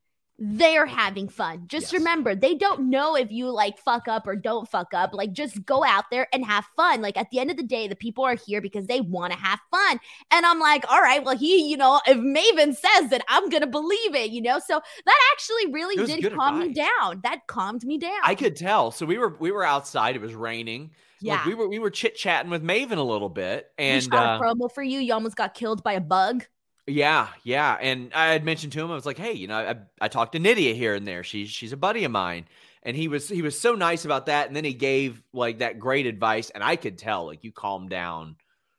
[0.45, 1.63] they're having fun.
[1.67, 1.93] Just yes.
[1.93, 5.13] remember, they don't know if you like fuck up or don't fuck up.
[5.13, 7.01] Like, just go out there and have fun.
[7.01, 9.39] Like, at the end of the day, the people are here because they want to
[9.39, 10.01] have fun.
[10.31, 13.61] And I'm like, all right, well, he, you know, if Maven says it, I'm going
[13.61, 14.59] to believe it, you know?
[14.59, 16.67] So that actually really did calm advice.
[16.67, 17.21] me down.
[17.23, 18.19] That calmed me down.
[18.23, 18.91] I could tell.
[18.91, 20.17] So we were, we were outside.
[20.17, 20.91] It was raining.
[21.21, 21.35] Yeah.
[21.35, 23.67] Like we were, we were chit chatting with Maven a little bit.
[23.77, 24.99] And, we shot uh, promo for you.
[24.99, 26.43] You almost got killed by a bug.
[26.85, 29.75] Yeah, yeah, and I had mentioned to him, I was like, "Hey, you know, I,
[30.01, 31.23] I talked to Nidia here and there.
[31.23, 32.45] She's she's a buddy of mine."
[32.85, 35.79] And he was he was so nice about that, and then he gave like that
[35.79, 38.35] great advice, and I could tell like you calmed down.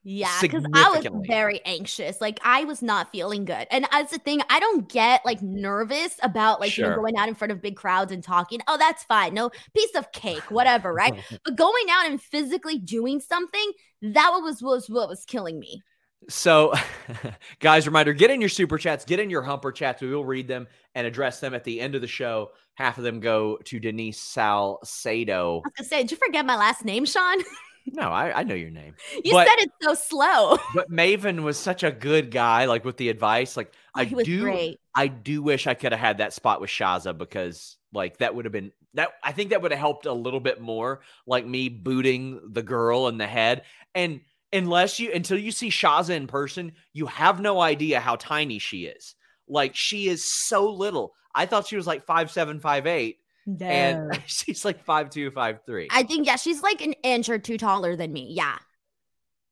[0.07, 2.21] Yeah, because I was very anxious.
[2.21, 4.43] Like I was not feeling good, and that's the thing.
[4.51, 6.85] I don't get like nervous about like sure.
[6.85, 8.61] you know going out in front of big crowds and talking.
[8.69, 9.33] Oh, that's fine.
[9.33, 11.15] No piece of cake, whatever, right?
[11.45, 15.81] but going out and physically doing something that was was what was killing me.
[16.29, 16.73] So,
[17.61, 20.01] guys, reminder get in your super chats, get in your humper chats.
[20.03, 22.53] We will read them and address them at the end of the show.
[22.75, 25.63] Half of them go to Denise Salcedo.
[25.65, 27.39] I was say, did you forget my last name, Sean?
[27.87, 28.95] No, I, I know your name.
[29.23, 30.57] You but, said it so slow.
[30.75, 33.59] but Maven was such a good guy, like with the advice.
[33.59, 34.81] Like oh, I do, great.
[34.95, 38.47] I do wish I could have had that spot with Shazza because, like, that would
[38.47, 39.11] have been that.
[39.23, 43.09] I think that would have helped a little bit more, like me booting the girl
[43.09, 44.23] in the head and
[44.55, 48.85] unless you until you see Shazza in person, you have no idea how tiny she
[48.85, 49.15] is.
[49.49, 51.15] Like she is so little.
[51.35, 53.19] I thought she was like five seven, five eight.
[53.47, 53.67] No.
[53.67, 55.89] And she's like five two, five three.
[55.91, 58.29] I think yeah, she's like an inch or two taller than me.
[58.31, 58.57] Yeah.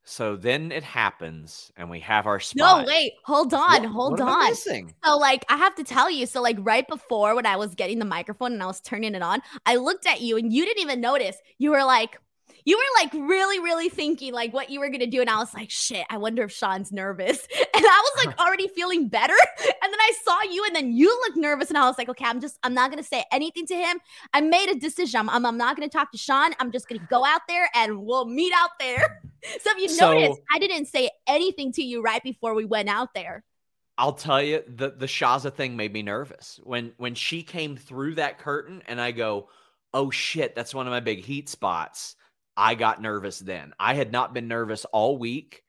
[0.05, 2.87] So then it happens, and we have our spot.
[2.87, 4.55] No, wait, hold on, what, hold what on.
[4.57, 6.27] So, like, I have to tell you.
[6.27, 9.23] So, like, right before when I was getting the microphone and I was turning it
[9.23, 11.37] on, I looked at you, and you didn't even notice.
[11.59, 12.19] You were like,
[12.65, 15.21] you were like really, really thinking like what you were gonna do.
[15.21, 17.47] And I was like, shit, I wonder if Sean's nervous.
[17.75, 19.35] And I was like already feeling better.
[19.59, 21.69] And then I saw you and then you looked nervous.
[21.69, 23.99] And I was like, okay, I'm just, I'm not gonna say anything to him.
[24.33, 25.19] I made a decision.
[25.21, 26.53] I'm, I'm, I'm not gonna talk to Sean.
[26.61, 29.21] I'm just gonna go out there and we'll meet out there.
[29.63, 32.89] so if you so, notice, I didn't say anything to you right before we went
[32.89, 33.43] out there.
[33.99, 36.61] I'll tell you, the the Shazza thing made me nervous.
[36.63, 39.49] When when she came through that curtain and I go,
[39.93, 42.15] oh shit, that's one of my big heat spots.
[42.57, 43.73] I got nervous then.
[43.79, 45.63] I had not been nervous all week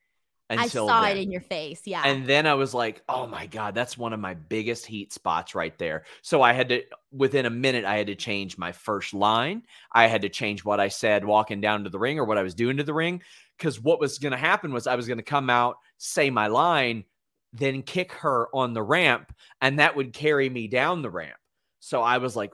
[0.50, 1.18] until I saw then.
[1.18, 1.82] it in your face.
[1.86, 2.04] Yeah.
[2.06, 5.56] And then I was like, oh my God, that's one of my biggest heat spots
[5.56, 6.04] right there.
[6.22, 9.64] So I had to, within a minute, I had to change my first line.
[9.92, 12.44] I had to change what I said walking down to the ring or what I
[12.44, 13.22] was doing to the ring.
[13.58, 16.48] Because what was going to happen was I was going to come out, say my
[16.48, 17.06] line,
[17.54, 21.38] then kick her on the ramp, and that would carry me down the ramp.
[21.80, 22.52] So I was like,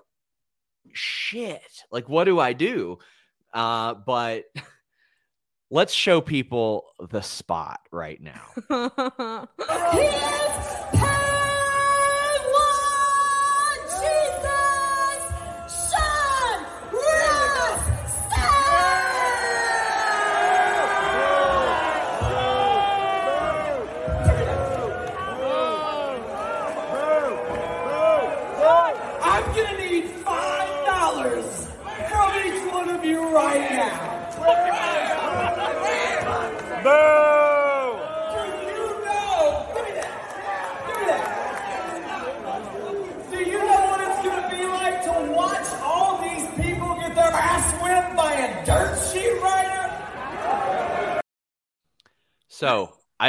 [0.92, 3.00] shit, like, what do I do?
[3.54, 4.46] Uh, but
[5.72, 9.48] let's show people the spot right now.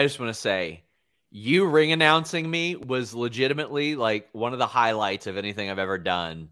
[0.01, 0.82] I just want to say,
[1.30, 5.98] you ring announcing me was legitimately like one of the highlights of anything I've ever
[5.98, 6.48] done.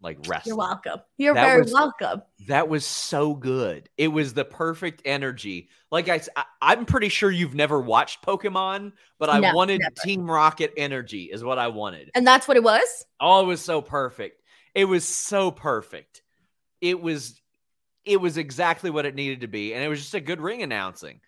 [0.00, 0.50] Like wrestling.
[0.52, 1.00] You're welcome.
[1.16, 2.22] You're That very was- welcome.
[2.48, 3.88] That was so good.
[3.96, 5.68] It was the perfect energy.
[5.90, 6.20] Like I,
[6.60, 9.94] I am pretty sure you've never watched Pokemon, but I No, wanted never.
[10.04, 12.10] Team Rocket energy, is what I wanted.
[12.14, 13.04] And that's what it was?
[13.20, 14.42] Oh, it was so perfect.
[14.74, 16.22] It was so perfect.
[16.80, 17.40] It was,
[18.04, 20.62] it was exactly what it needed to be, and it was just a good ring
[20.62, 21.20] announcing.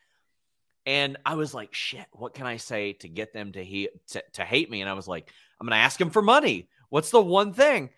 [0.90, 4.24] And I was like, "Shit, what can I say to get them to he to,
[4.32, 5.30] to hate me?" And I was like,
[5.60, 6.68] "I'm gonna ask them for money.
[6.88, 7.90] What's the one thing?"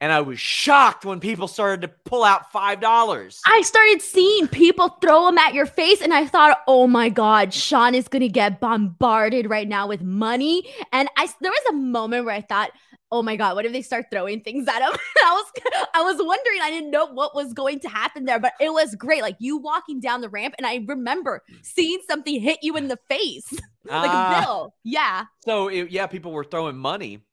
[0.00, 3.42] And I was shocked when people started to pull out five dollars.
[3.44, 7.52] I started seeing people throw them at your face, and I thought, oh my God,
[7.52, 10.62] Sean is going to get bombarded right now with money.
[10.92, 12.70] And I, there was a moment where I thought,
[13.10, 14.90] oh my God, what if they start throwing things at him?
[15.24, 18.52] I was, I was wondering, I didn't know what was going to happen there, but
[18.60, 19.22] it was great.
[19.22, 22.98] Like you walking down the ramp, and I remember seeing something hit you in the
[23.08, 23.50] face,
[23.84, 24.38] like Ah.
[24.38, 24.74] a bill.
[24.84, 25.24] Yeah.
[25.44, 27.24] So it, yeah, people were throwing money,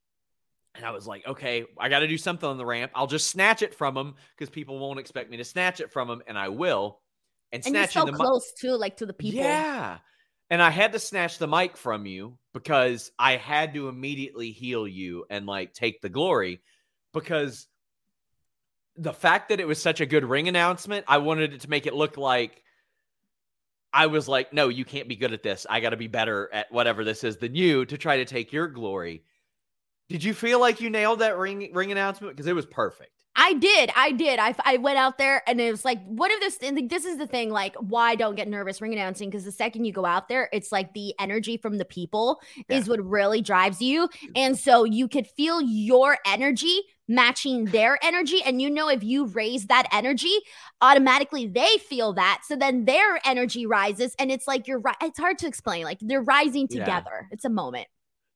[0.76, 2.92] and I was like, okay, I got to do something on the ramp.
[2.96, 6.08] I'll just snatch it from them because people won't expect me to snatch it from
[6.08, 7.02] them, and I will.
[7.52, 9.40] And, And you're snatching so the close too, like to the people.
[9.42, 10.00] Yeah,
[10.56, 14.88] and I had to snatch the mic from you because I had to immediately heal
[14.88, 16.62] you and like take the glory
[17.14, 17.68] because
[18.96, 21.88] the fact that it was such a good ring announcement, I wanted it to make
[21.88, 22.64] it look like.
[23.92, 25.68] I was like, no, you can't be good at this.
[25.70, 28.54] I got to be better at whatever this is than you to try to take
[28.54, 29.26] your glory.
[30.08, 33.15] Did you feel like you nailed that ring ring announcement because it was perfect?
[33.36, 33.92] I did.
[33.96, 34.40] I did.
[34.40, 36.58] I, I went out there and it was like, what if this?
[36.62, 37.50] And like, this is the thing.
[37.50, 39.30] Like, why don't get nervous ring announcing?
[39.30, 42.88] Because the second you go out there, it's like the energy from the people is
[42.88, 44.10] what really drives you.
[44.36, 48.42] And so you could feel your energy matching their energy.
[48.44, 50.34] And you know, if you raise that energy,
[50.82, 52.42] automatically they feel that.
[52.48, 54.16] So then their energy rises.
[54.18, 54.96] And it's like you're right.
[55.04, 55.84] It's hard to explain.
[55.84, 56.80] Like they're rising Yeah.
[56.80, 57.28] together.
[57.32, 57.88] It's a moment.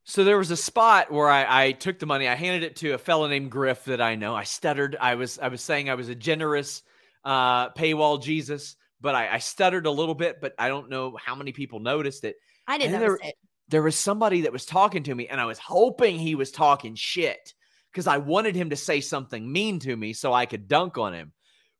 [0.10, 2.28] So there was a spot where I, I took the money.
[2.28, 4.34] I handed it to a fellow named Griff that I know.
[4.34, 4.98] I stuttered.
[5.00, 6.82] I was I was saying I was a generous
[7.24, 10.42] uh, paywall Jesus, but I, I stuttered a little bit.
[10.42, 12.38] But I don't know how many people noticed it.
[12.68, 13.36] I didn't notice there- it.
[13.68, 16.96] There was somebody that was talking to me, and I was hoping he was talking
[16.96, 17.54] shit
[17.92, 21.14] because I wanted him to say something mean to me so I could dunk on
[21.14, 21.34] him.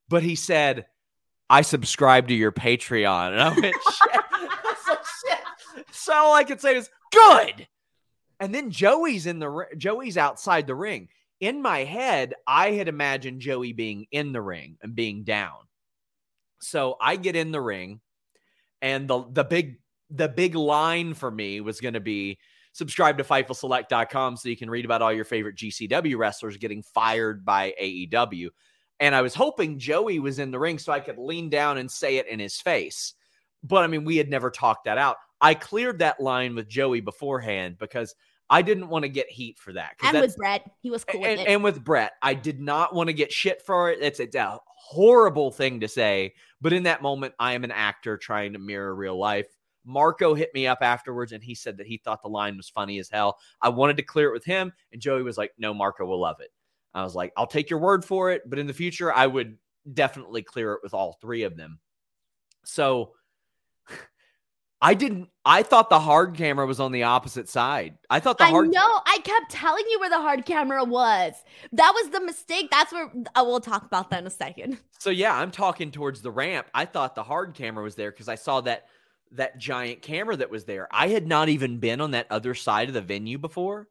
[0.08, 0.86] But he said,
[1.50, 4.20] "I subscribe to your Patreon," and I went, "Shit."
[5.26, 7.66] "Shit." So all I could say is, "Good."
[8.40, 11.08] And then Joey's in the Joey's outside the ring.
[11.40, 15.56] In my head, I had imagined Joey being in the ring and being down.
[16.60, 18.00] So I get in the ring,
[18.82, 19.78] and the the big
[20.10, 22.38] the big line for me was going to be
[22.72, 27.44] subscribe to FightfulSelect.com so you can read about all your favorite GCW wrestlers getting fired
[27.44, 28.48] by AEW.
[29.00, 31.90] And I was hoping Joey was in the ring so I could lean down and
[31.90, 33.14] say it in his face.
[33.62, 35.16] But I mean, we had never talked that out.
[35.40, 38.14] I cleared that line with Joey beforehand because
[38.50, 39.92] I didn't want to get heat for that.
[40.02, 41.46] And with Brett, he was cool with and, it.
[41.48, 44.00] and with Brett, I did not want to get shit for it.
[44.02, 48.18] It's, it's a horrible thing to say, but in that moment, I am an actor
[48.18, 49.46] trying to mirror real life.
[49.84, 52.98] Marco hit me up afterwards and he said that he thought the line was funny
[52.98, 53.38] as hell.
[53.62, 56.40] I wanted to clear it with him, and Joey was like, No, Marco will love
[56.40, 56.50] it.
[56.92, 59.56] I was like, I'll take your word for it, but in the future, I would
[59.94, 61.78] definitely clear it with all three of them.
[62.64, 63.12] So
[64.82, 67.98] I didn't, I thought the hard camera was on the opposite side.
[68.08, 69.00] I thought the I hard know.
[69.06, 71.34] I kept telling you where the hard camera was.
[71.72, 72.68] That was the mistake.
[72.70, 74.78] That's where I will talk about that in a second.
[74.98, 76.66] So yeah, I'm talking towards the ramp.
[76.72, 78.86] I thought the hard camera was there because I saw that
[79.32, 80.88] that giant camera that was there.
[80.90, 83.86] I had not even been on that other side of the venue before.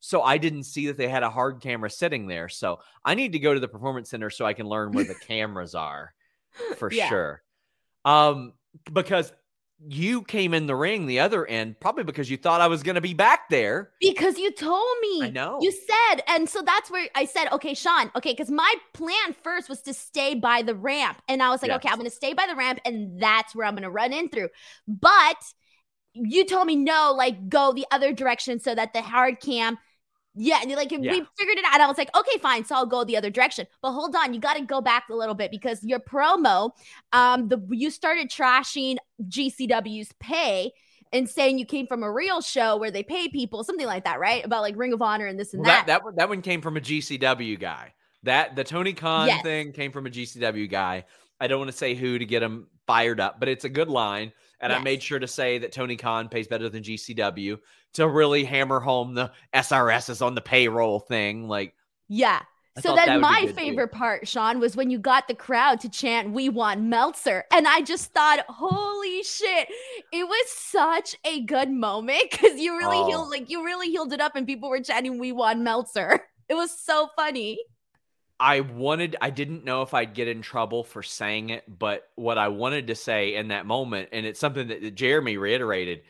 [0.00, 2.48] So I didn't see that they had a hard camera sitting there.
[2.48, 5.14] So I need to go to the performance center so I can learn where the
[5.26, 6.14] cameras are
[6.76, 7.08] for Yeah.
[7.08, 7.42] sure.
[8.04, 8.52] Um
[8.92, 9.32] because
[9.78, 12.94] you came in the ring the other end probably because you thought I was going
[12.94, 13.90] to be back there.
[14.00, 15.24] Because you told me.
[15.24, 15.58] I know.
[15.60, 16.22] You said.
[16.28, 19.94] And so that's where I said, okay, Sean, okay, because my plan first was to
[19.94, 21.20] stay by the ramp.
[21.28, 21.76] And I was like, Yes.
[21.78, 24.12] okay, I'm going to stay by the ramp and that's where I'm going to run
[24.12, 24.48] in through.
[24.88, 25.36] But
[26.14, 29.76] you told me, no, like go the other direction so that the hard cam.
[30.38, 30.98] Yeah, and like Yeah.
[30.98, 31.80] we figured it out.
[31.80, 33.66] I was like, okay, fine, so I'll go the other direction.
[33.80, 36.72] But hold on, you got to go back a little bit because your promo,
[37.12, 38.96] um, the you started trashing
[39.28, 40.72] GCW's pay,
[41.12, 44.18] and saying you came from a real show where they pay people, something like that,
[44.18, 44.44] right?
[44.44, 45.86] About like Ring of Honor and this and Well, that.
[45.86, 47.94] that, that one- that one came from a GCW guy.
[48.24, 49.42] That the Tony Khan Yes.
[49.42, 51.04] thing came from a GCW guy.
[51.40, 53.88] I don't want to say who to get him fired up, but it's a good
[53.88, 54.32] line.
[54.60, 57.58] And I made sure to say that Tony Khan pays better than GCW
[57.94, 61.46] to really hammer home the SRS is on the payroll thing.
[61.48, 61.74] Like,
[62.08, 62.40] Yeah.
[62.76, 63.54] I So then my good, too.
[63.54, 67.66] favorite part, Sean, was when you got the crowd to chant "We want Meltzer," and
[67.66, 69.68] I just thought, "Holy shit!"
[70.12, 73.06] It was such a good moment because you really Oh.
[73.06, 76.54] healed, like you really healed it up, and people were chanting "We want Meltzer." It
[76.54, 77.58] was so funny.
[78.38, 82.36] I wanted, I didn't know if I'd get in trouble for saying it, but what
[82.36, 86.02] I wanted to say in that moment, and it's something that Jeremy reiterated,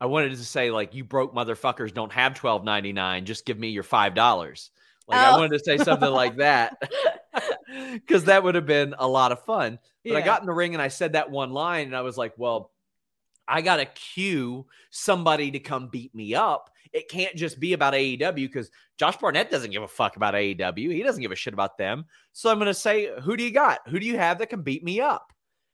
[0.00, 3.26] I wanted to say, like, you broke motherfuckers don't have twelve ninety nine.
[3.26, 4.70] Just give me your five dollars.
[5.06, 5.38] Like, I Oh.
[5.38, 6.80] wanted to say something like that
[7.92, 9.78] because that would have been a lot of fun.
[10.06, 12.16] But I got in the ring and I said that one line, and I was
[12.16, 12.70] like, well,
[13.50, 16.70] I got to cue somebody to come beat me up.
[16.92, 20.92] It can't just be about AEW because Josh Barnett doesn't give a fuck about AEW.
[20.92, 22.04] He doesn't give a shit about them.
[22.32, 23.80] So I'm going to say, who do you got?
[23.88, 25.32] Who do you have that can beat me up?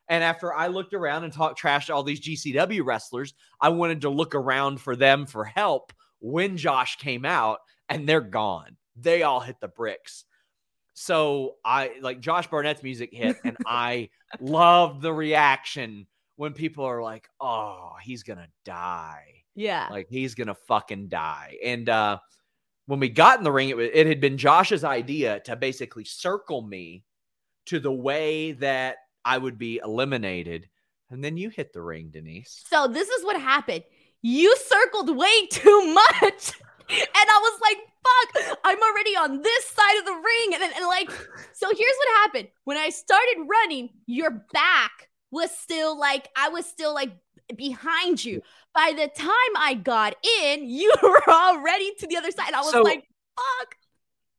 [0.08, 4.02] And after I looked around and talked trash to all these GCW wrestlers, I wanted
[4.02, 7.58] to look around for them for help when Josh came out,
[7.88, 8.76] and they're gone.
[8.96, 10.24] They all hit the bricks.
[10.94, 14.10] So I like Josh Barnett's music hit, and I
[14.40, 16.06] loved the reaction
[16.36, 19.88] when people are like, "Oh, he's gonna die." yeah.
[19.90, 22.18] like he's gonna fucking die and uh
[22.84, 26.04] when we got in the ring it, wa- it had been josh's idea to basically
[26.04, 27.02] circle me
[27.64, 30.68] to the way that i would be eliminated
[31.08, 33.82] and then you hit the ring denise So this is what happened.
[34.20, 36.52] You circled way too much.
[36.88, 40.54] And I was like, fuck, I'm already on this side of the ring.
[40.54, 41.10] And then and like,
[41.52, 42.48] so here's what happened.
[42.62, 47.12] When I started running, your back was still like, I was still like
[47.56, 48.42] behind you.
[48.74, 52.52] By the time I got in, you were already to the other side.
[52.52, 53.04] I was So- like,
[53.36, 53.76] fuck.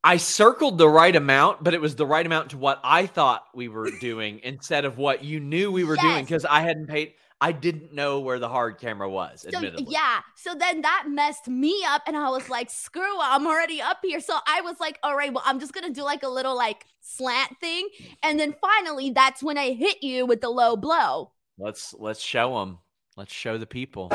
[0.04, 3.43] i circled the right amount but it was the right amount to what i thought
[3.54, 7.14] we were doing instead of what you knew we were doing because i hadn't paid
[7.42, 9.86] i didn't know where the hard camera was So admittedly.
[9.90, 14.00] yeah, so then that messed me up, and I was like, "Screw I'm already up
[14.04, 16.56] here." So I was like, "All right, well, I'm just gonna do like a little
[16.56, 17.90] like slant thing,"
[18.24, 21.32] and then finally, that's when I hit you with the low blow.
[21.60, 22.80] let's let's show them
[23.18, 24.10] let's show the people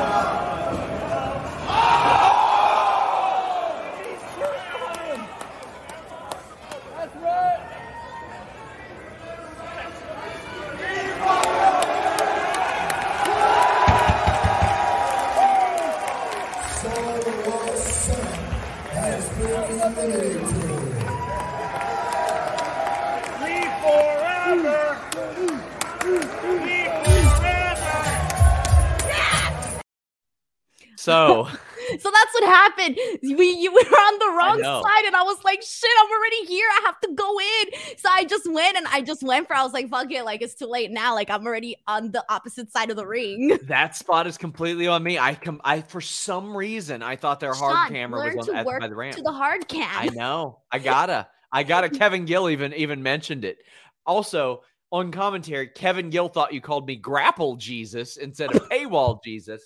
[31.03, 31.47] so
[31.99, 32.97] So that's what happened.
[33.21, 36.65] We you were on the wrong side, and I was like, "Shit, I'm already here.
[36.69, 39.55] I have to go in." So I just went, and I just went for.
[39.55, 41.13] I was like, "Fuck it, like it's too late now.
[41.13, 45.03] Like I'm already on the opposite side of the ring." That spot is completely on
[45.03, 45.17] me.
[45.17, 45.59] I come.
[45.63, 49.15] I for some reason I thought their hard camera was on at, by the ramp.
[49.15, 49.89] to the hard cam.
[49.91, 50.59] I know.
[50.71, 51.27] I gotta.
[51.51, 51.89] I gotta.
[51.89, 53.57] Kevin Gill even even mentioned it.
[54.05, 59.65] Also on commentary, Kevin Gill thought you called me Grapple Jesus instead of Paywall Jesus,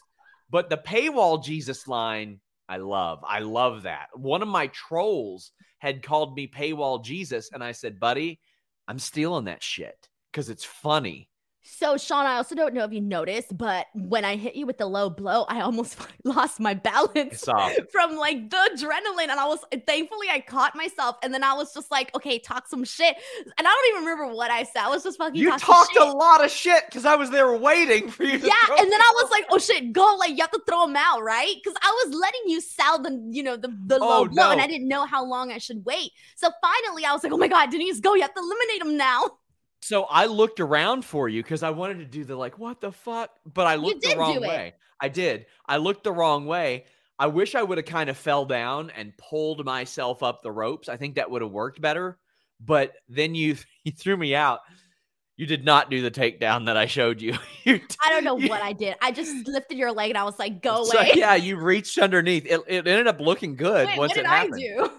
[0.50, 2.39] but the Paywall Jesus line
[2.70, 3.24] I love.
[3.26, 4.08] I love that.
[4.14, 8.41] One of my trolls had called me Paywall Jesus, and I said, "Buddy,
[8.88, 11.30] I'm stealing that shit because it's funny."
[11.70, 14.78] So, Sean, I also don't know if you noticed, but when I hit you with
[14.78, 17.43] the low blow, I almost lost my balance
[17.91, 19.30] from like the adrenaline.
[19.30, 21.18] And I was thankfully I caught myself.
[21.24, 23.15] And then I was just like, okay, talk some shit.
[23.57, 24.84] And I don't even remember what I said.
[24.84, 28.09] I was just fucking You talked a lot of shit because I was there waiting
[28.09, 28.39] for you.
[28.39, 30.86] To yeah, and then I was like, "Oh shit, go!" Like you have to throw
[30.86, 31.53] him out, right?
[31.61, 34.61] Because I was letting you sell the, you know, the the low Oh, blow, and.
[34.61, 36.11] I didn't know how long I should wait.
[36.36, 38.15] So finally, I was like, "Oh my god, Denise, go!
[38.15, 39.32] You have to eliminate him now."
[39.88, 42.91] So I looked around for you because I wanted to do the like, what the
[42.91, 43.29] fuck?
[43.45, 44.73] But I looked the wrong way.
[44.99, 45.45] I did.
[45.65, 46.85] I looked the wrong way.
[47.17, 50.89] I wish I would have kind of fell down and pulled myself up the ropes.
[50.89, 52.17] I think that would have worked better.
[52.59, 54.59] But then you you threw me out.
[55.38, 57.38] You did not do the takedown that I showed you.
[57.63, 58.95] You I don't know you- what I did.
[59.01, 61.97] I just lifted your leg, and I was like, "Go So, away." yeah, you reached
[61.97, 62.45] underneath.
[62.45, 64.89] It, it ended up looking good Wait, once what did it I do?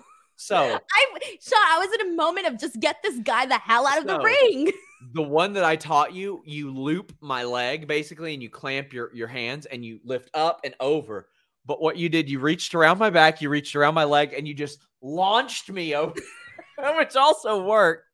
[0.40, 1.06] So I
[1.40, 4.06] Sean, I was in a moment of just get this guy the hell out of
[4.06, 4.70] the ring.
[5.14, 9.12] the one that I taught you, you loop my leg basically and you clamp your,
[9.12, 11.28] your hands and you lift up and over.
[11.66, 14.46] But what you did, you reached around my back, you reached around my leg, and
[14.46, 16.14] you just launched me over,
[16.96, 18.04] which also worked.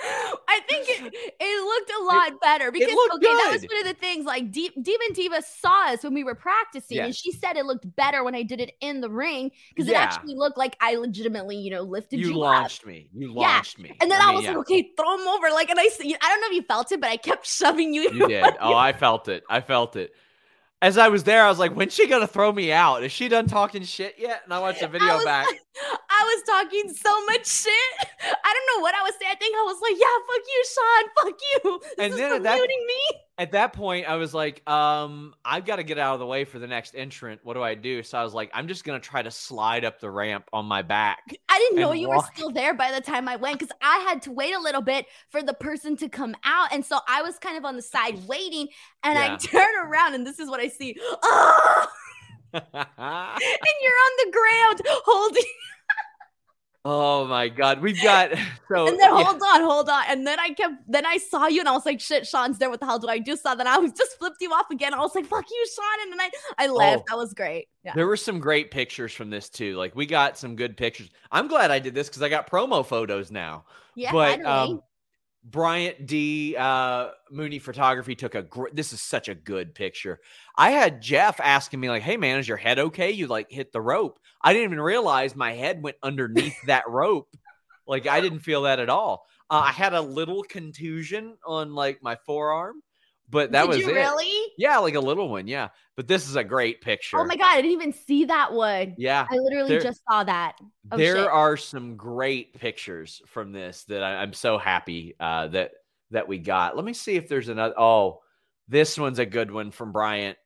[0.00, 3.86] I I think it, it looked a lot better because okay, that was one of
[3.86, 4.24] the things.
[4.26, 7.06] Like Demon Diva saw us when we were practicing, Yeah.
[7.06, 9.94] and she said it looked better when I did it in the ring because it
[9.96, 12.38] actually looked like I legitimately, you know, lifted you, You up.
[12.40, 13.08] launched me.
[13.14, 13.40] You Yeah.
[13.40, 13.96] launched me.
[14.00, 14.50] And then I, mean, was yeah.
[14.50, 15.50] like, okay, throw him over.
[15.50, 18.10] Like, and I, I don't know if you felt it, but I kept shoving you.
[18.12, 18.44] You did.
[18.60, 19.44] Oh, I felt it.
[19.48, 20.12] I felt it.
[20.82, 23.04] As I was there, I was like, when's she gonna throw me out?
[23.04, 24.40] Is she done talking shit yet?
[24.44, 25.46] And I watched the video back.
[25.76, 27.72] I was talking so much shit.
[28.22, 29.32] I don't know what I was saying.
[29.32, 31.04] I think I was like, yeah, fuck you, Sean.
[31.24, 31.80] Fuck you.
[31.96, 33.18] This And then at that- me.
[33.38, 36.44] At that point, I was like, um, I've got to get out of the way
[36.44, 37.40] for the next entrant.
[37.42, 38.02] What do I do?
[38.02, 40.82] So I was like, I'm just gonna try to slide up the ramp on my
[40.82, 41.20] back.
[41.48, 42.26] I didn't know you walk.
[42.26, 44.82] were still there by the time I went because I had to wait a little
[44.82, 46.72] bit for the person to come out.
[46.72, 48.68] And so I was kind of on the side waiting
[49.02, 50.94] and I turn around and this is what I see.
[51.00, 51.86] Oh,
[52.54, 55.42] and you're on the ground holding.
[56.84, 58.30] oh my god, we've got
[58.68, 59.24] so And then Oh, yeah.
[59.24, 60.04] hold on, hold on.
[60.08, 62.70] And then I kept, then I saw you and I was like, shit, Sean's there.
[62.70, 63.36] What the hell do I do?
[63.36, 64.92] So then I was just flipped you off again.
[64.94, 66.02] I was like, fuck you, Sean.
[66.02, 67.02] And then I, I left.
[67.02, 67.04] Oh.
[67.10, 67.68] That was great.
[67.84, 67.92] Yeah.
[67.94, 69.76] There were some great pictures from this too.
[69.76, 71.10] Like we got some good pictures.
[71.30, 73.64] I'm glad I did this because I got promo photos now.
[73.94, 74.12] Yeah.
[74.12, 74.80] but um,
[75.44, 78.42] Bryant T uh, Mooney Photography took a.
[78.42, 80.20] Gr- this is such a good picture.
[80.56, 83.10] I had Jeff asking me like, "Hey man, is your head okay?
[83.10, 87.28] You like hit the rope?" I didn't even realize my head went underneath that rope.
[87.86, 89.26] Like I didn't feel that at all.
[89.50, 92.82] Uh, I had a little contusion on like my forearm,
[93.32, 93.94] but that Did was you it.
[93.94, 94.52] really?
[94.58, 95.48] Yeah, like a little one.
[95.48, 97.18] Yeah, but this is a great picture.
[97.18, 97.48] Oh my God.
[97.48, 98.94] I didn't even see that one.
[98.98, 100.56] Yeah, I literally There- just saw that.
[100.92, 101.26] Oh, there shit.
[101.26, 105.72] are some great pictures from this that I, I'm so happy uh, that
[106.12, 106.76] that we got.
[106.76, 107.74] Let me see if there's another.
[107.76, 108.20] Oh,
[108.68, 110.36] this one's a good one from Bryant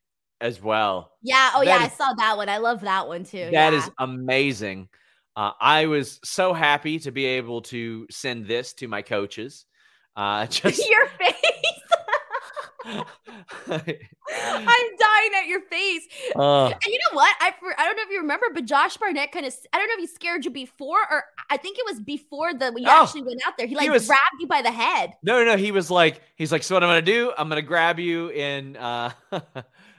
[0.41, 1.13] as well.
[1.23, 1.51] Yeah.
[1.55, 1.87] Oh, That yeah.
[1.87, 2.49] is- I saw that one.
[2.49, 3.49] I love that one too.
[3.53, 3.79] That yeah.
[3.79, 4.89] is amazing.
[5.35, 9.67] Uh, I was so happy to be able to send this to my coaches.
[10.15, 11.35] Uh, just your face.
[13.69, 16.07] I'm dying at your face.
[16.35, 17.35] Uh, And you know what?
[17.41, 19.95] I I don't know if you remember, but Josh Barnett kind of I don't know
[19.95, 23.23] if he scared you before or I think it was before the we Oh, actually
[23.23, 23.67] went out there.
[23.67, 25.15] He like was- grabbed you by the head.
[25.23, 25.57] No, no, no.
[25.57, 27.33] He was like, he's like, so what I'm gonna do?
[27.37, 29.11] I'm gonna grab you in uh,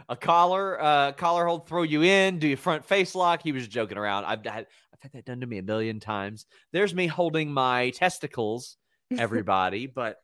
[0.10, 3.42] a collar, uh, collar hold, throw you in, do your front face lock.
[3.44, 4.26] He was joking around.
[4.26, 6.46] I've had, I've had that done to me a million times.
[6.74, 8.78] There's me holding my testicles,
[9.18, 9.88] everybody.
[9.88, 10.18] but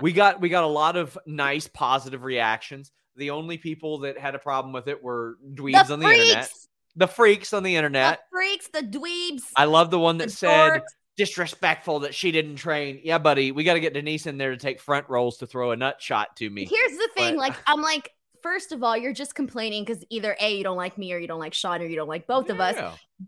[0.00, 2.90] we got, we got a lot of nice, positive reactions.
[3.16, 6.50] The only people that had a problem with it were dweebs the on the internet,
[6.96, 8.20] the freaks on the internet.
[8.30, 9.42] the freaks, the dweebs.
[9.56, 10.82] I love the one that the said dorks.
[11.16, 13.00] disrespectful that she didn't train.
[13.02, 15.70] Yeah, buddy, we got to get Denise in there to take front rolls to throw
[15.70, 16.66] a nut shot to me.
[16.66, 18.10] Here's the thing, But- like I'm like,
[18.42, 21.26] first of all, you're just complaining because either A, you don't like me, or you
[21.26, 22.76] don't like Sean, or you don't like both of us.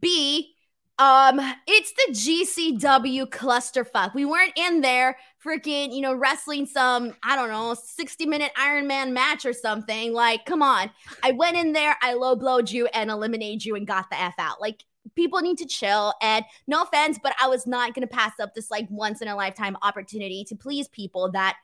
[0.00, 0.54] B,
[0.98, 4.14] um, it's the GCW clusterfuck.
[4.14, 8.88] We weren't in there freaking, you know, wrestling some, I don't know, 60 minute Iron
[8.88, 10.12] Man match or something.
[10.12, 10.90] Like, come on.
[11.22, 14.34] I went in there, I low blowed you and eliminated you and got the F
[14.38, 14.60] out.
[14.60, 14.84] Like,
[15.14, 16.14] people need to chill.
[16.20, 19.28] And no offense, but I was not going to pass up this like once in
[19.28, 21.56] a lifetime opportunity to please people that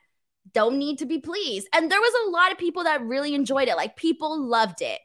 [0.52, 1.68] don't need to be pleased.
[1.72, 3.76] And there was a lot of people that really enjoyed it.
[3.76, 5.00] Like, people loved it.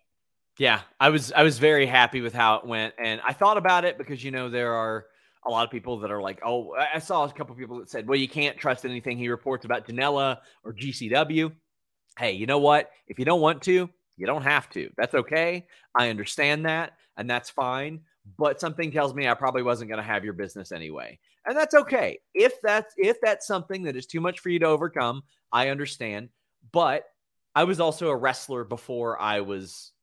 [0.60, 3.86] Yeah, I was I was very happy with how it went, and I thought about
[3.86, 5.05] it because you know there are
[5.45, 8.05] a lot of people that are like, oh, I saw a couple people that said,
[8.05, 11.53] well, you can't trust anything he reports about Janela or GCW.
[12.18, 12.91] Hey, you know what?
[13.07, 14.89] If you don't want to, you don't have to.
[14.97, 15.66] That's okay.
[15.95, 18.01] I understand that, and that's fine.
[18.38, 21.74] But something tells me I probably wasn't going to have your business anyway, and that's
[21.74, 22.20] okay.
[22.34, 26.28] If that's if that's something that is too much for you to overcome, I understand.
[26.74, 27.05] But
[27.55, 29.93] I was also a wrestler before I was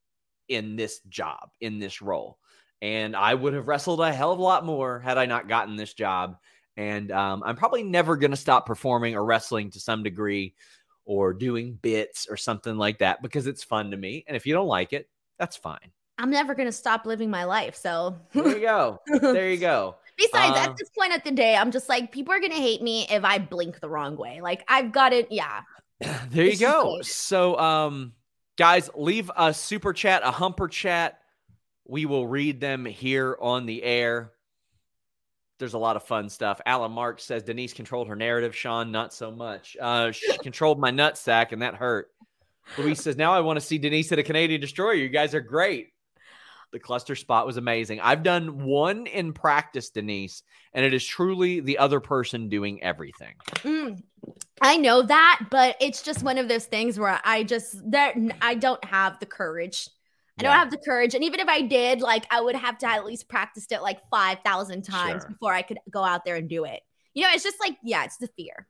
[0.49, 2.39] in this job, in this role.
[2.83, 5.77] And I would have wrestled a hell of a lot more had I not gotten
[5.77, 6.37] this job.
[6.77, 10.55] And um, I'm probably never going to stop performing or wrestling to some degree
[11.07, 14.25] or doing bits or something like that because it's fun to me.
[14.29, 15.91] And if you don't like it, that's fine.
[16.19, 17.77] I'm never going to stop living my life.
[17.77, 19.01] So, There you go.
[19.21, 19.97] there you go.
[20.17, 22.81] Besides, Uh, at this point of the day, I'm just like, people are gonna hate
[22.81, 24.41] me if I blink the wrong way.
[24.41, 25.29] Like I've got it.
[25.31, 25.61] Yeah.
[26.31, 27.01] there you It's go.
[27.03, 28.13] So, um,
[28.57, 31.21] guys, leave a super chat, a humper chat.
[31.87, 34.33] We will read them here on the air.
[35.59, 36.61] There's a lot of fun stuff.
[36.67, 38.55] Alan Mark says Denise controlled her narrative.
[38.55, 39.77] Sean, not so much.
[39.81, 42.09] Uh, she controlled my nut sack, and that hurt.
[42.77, 44.95] Luis says, Now I want to see Denise at a Canadian Destroyer.
[44.95, 45.89] You guys are great.
[46.73, 48.01] The cluster spot was amazing.
[48.01, 50.43] I've done one in practice, Denise,
[50.75, 53.35] and it is truly the other person doing everything.
[53.57, 54.03] Mm.
[54.61, 58.55] I know that, but it's just one of those things where I just that I
[58.55, 59.89] don't have the courage.
[60.39, 62.87] I don't have the courage, and even if I did, like I would have to
[62.87, 65.31] at least practiced it like five thousand times Sure.
[65.31, 66.81] before I could go out there and do it.
[67.15, 68.67] You know, it's just like yeah, it's the fear.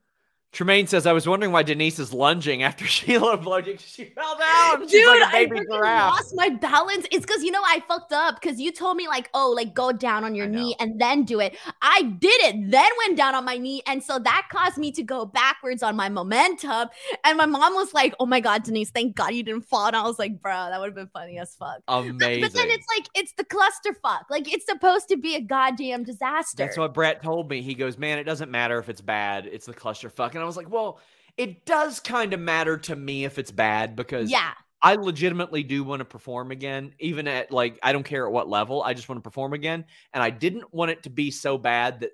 [0.52, 4.82] Tremaine says, I was wondering why Denise is lunging after Sheila blowed She fell down.
[4.88, 6.12] She's Dude, like I baby freaking giraffe.
[6.14, 7.06] lost my balance.
[7.12, 9.92] It's because you know I fucked up because you told me like, oh, like go
[9.92, 10.62] down on your I know.
[10.62, 11.58] knee and then do it.
[11.82, 15.02] I did it, then went down on my knee, and so that caused me to
[15.02, 16.88] go backwards on my momentum.
[17.24, 19.96] And my mom was like, "Oh my god, Denise, thank God you didn't fall." And
[19.96, 22.40] I was like, "Bro, that would have been funny as fuck." But, Amazing.
[22.40, 24.22] but then it's like it's the clusterfuck.
[24.30, 26.56] Like it's supposed to be a goddamn disaster.
[26.56, 27.60] That's what Brett told me.
[27.60, 29.46] He goes, Man, it doesn't matter if it's bad.
[29.46, 30.34] It's the clusterfuck.
[30.36, 31.00] And I was like, Well,
[31.36, 35.84] it does kind of matter to me if it's bad because yeah, I legitimately do
[35.84, 38.82] want to perform again, even at like, I don't care at what level.
[38.82, 39.84] I just want to perform again.
[40.12, 42.10] And I didn't want it to be so bad that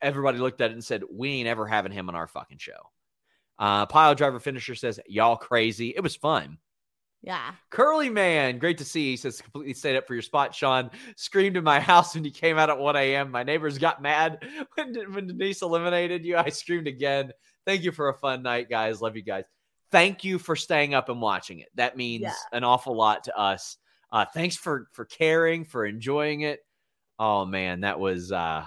[0.00, 2.90] everybody looked at it and said, We ain't ever having him on our fucking show.
[3.58, 5.92] Uh, Pile Driver Finisher says, Y'all crazy.
[5.96, 6.58] It was fun.
[7.22, 7.52] yeah.
[7.70, 9.10] Curly Man, great to see.
[9.10, 10.90] He says, completely stayed up for your spot, Sean.
[11.16, 13.30] Screamed in my house when you came out at 1 a.m.
[13.30, 14.44] My neighbors got mad
[14.74, 16.36] when, when Denise eliminated you.
[16.36, 17.32] I screamed again.
[17.66, 19.00] Thank you for a fun night, guys.
[19.00, 19.44] Love you guys.
[19.90, 21.68] Thank you for staying up and watching it.
[21.74, 22.34] That means Yeah.
[22.52, 23.76] an awful lot to us.
[24.10, 26.60] Uh, thanks for for caring, for enjoying it.
[27.18, 28.66] Oh man, that was uh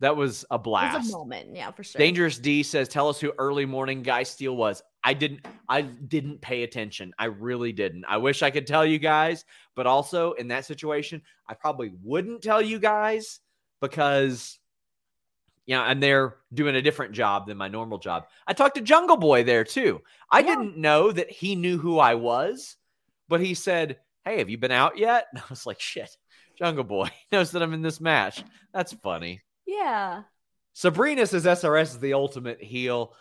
[0.00, 0.96] that was a It blast.
[0.98, 1.98] was a moment, yeah, for sure.
[1.98, 5.46] Dangerous D says, "Tell us who early morning guy Steele was." I didn't.
[5.68, 7.14] I didn't pay attention.
[7.18, 8.04] I really didn't.
[8.06, 9.44] I wish I could tell you guys,
[9.76, 13.40] but also in that situation, I probably wouldn't tell you guys
[13.80, 14.58] because,
[15.66, 18.26] yeah, and they're doing a different job than my normal job.
[18.46, 20.00] I talked to Jungle Boy there too.
[20.30, 20.46] I Yeah.
[20.56, 22.76] didn't know that he knew who I was,
[23.28, 26.16] but he said, "Hey, have you been out yet?" And I was like, "Shit."
[26.56, 28.42] Jungle Boy knows that I'm in this match.
[28.72, 29.42] That's funny.
[29.66, 30.22] Yeah.
[30.72, 33.14] Sabrina says SRS is the ultimate heel.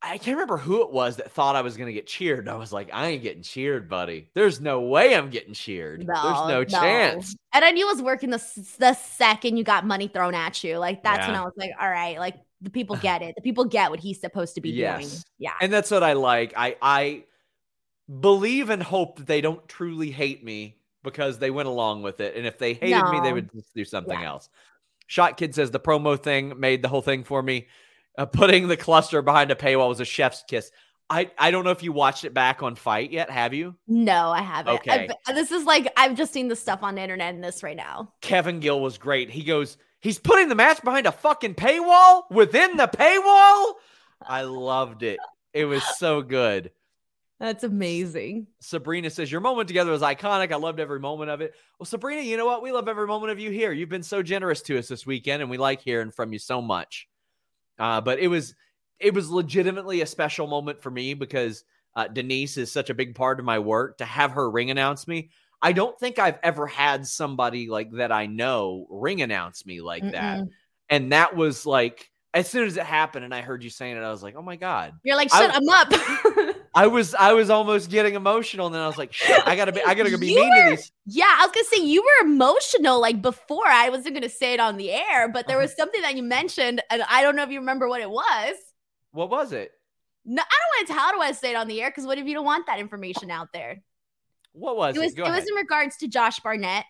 [0.00, 2.40] I can't remember who it was that thought I was going to get cheered.
[2.40, 4.28] And I was like, I ain't getting cheered, buddy.
[4.32, 6.06] There's no way I'm getting cheered.
[6.06, 7.34] There's no, chance.
[7.52, 8.40] And I knew it was working the,
[8.78, 10.78] the second you got money thrown at you.
[10.78, 13.34] Like that's when I was like, all right, like the people get it.
[13.34, 15.08] The people get what he's supposed to be doing.
[15.38, 15.52] Yeah.
[15.60, 16.52] And that's what I like.
[16.56, 17.24] I I
[18.20, 22.36] believe and hope that they don't truly hate me because they went along with it.
[22.36, 24.28] And if they hated me, they would just do something Yeah.
[24.28, 24.48] else.
[25.08, 27.66] Shot Kid says the promo thing made the whole thing for me.
[28.18, 30.70] Uh, putting the cluster behind a paywall was a chef's kiss.
[31.08, 33.30] I, I don't know if you watched it back on FITE yet.
[33.30, 33.76] Have you?
[33.86, 34.74] No, I haven't.
[34.74, 35.08] Okay.
[35.08, 37.76] I've- this is like I've just seen the stuff on the internet and this right
[37.76, 38.12] now.
[38.20, 39.30] Kevin Gill was great.
[39.30, 43.74] He goes, he's putting the match behind a fucking paywall within the paywall.
[44.20, 45.20] I loved it.
[45.54, 46.72] It was so good.
[47.40, 48.48] That's amazing.
[48.58, 50.50] Sabrina says, Your moment together was iconic.
[50.52, 51.54] I loved every moment of it.
[51.78, 52.62] Well, Sabrina, you know what?
[52.62, 53.70] We love every moment of you here.
[53.70, 56.60] You've been so generous to us this weekend, and we like hearing from you so
[56.60, 57.06] much.
[57.78, 58.54] Uh, but it was
[59.00, 61.64] it was legitimately a special moment for me because
[61.94, 63.98] uh, Denise is such a big part of my work.
[63.98, 65.30] To have her ring announce me,
[65.62, 70.02] I don't think I've ever had somebody like that I know ring announce me like
[70.02, 70.40] that.
[70.40, 70.48] Mm-mm.
[70.90, 74.00] And that was like as soon as it happened, and I heard you saying it,
[74.00, 74.94] I was like, Oh my God.
[75.02, 75.88] You're like, I- shut I'm up.
[76.74, 79.72] I was I was almost getting emotional, and then I was like, "Shit, I gotta
[79.72, 82.26] be I gotta be You mean to these." yeah, I was gonna say you were
[82.28, 83.66] emotional like before.
[83.66, 86.82] I wasn't gonna say it on the air, but there was something that you mentioned,
[86.90, 88.54] and I don't know if you remember what it was.
[89.12, 89.72] What was it?
[90.24, 92.04] No, I don't want to tell how do I say it on the air because
[92.06, 93.82] what if you don't want that information out there?
[94.52, 95.04] What was It it?
[95.04, 96.84] was Go it was in regards to Josh Barnett.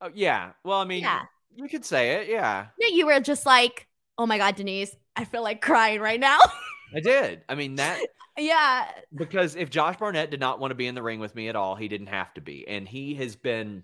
[0.00, 0.50] oh, yeah.
[0.64, 1.22] Well, I mean, Yeah.
[1.56, 2.28] you could say it.
[2.28, 6.20] Yeah, Yeah, you were just like, oh my god, Denise, I feel like crying right
[6.20, 6.38] now.
[6.94, 7.42] I did.
[7.48, 8.00] I mean that
[8.38, 11.48] yeah, because if Josh Barnett did not want to be in the ring with me
[11.48, 13.82] at all, he didn't have to be, and he has been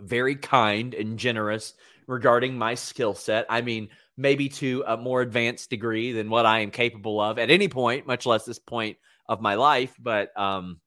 [0.00, 1.74] very kind and generous
[2.06, 3.46] regarding my skill set.
[3.48, 7.50] I mean, maybe to a more advanced degree than what I am capable of at
[7.50, 9.94] any point, much less this point of my life.
[9.98, 10.80] But um,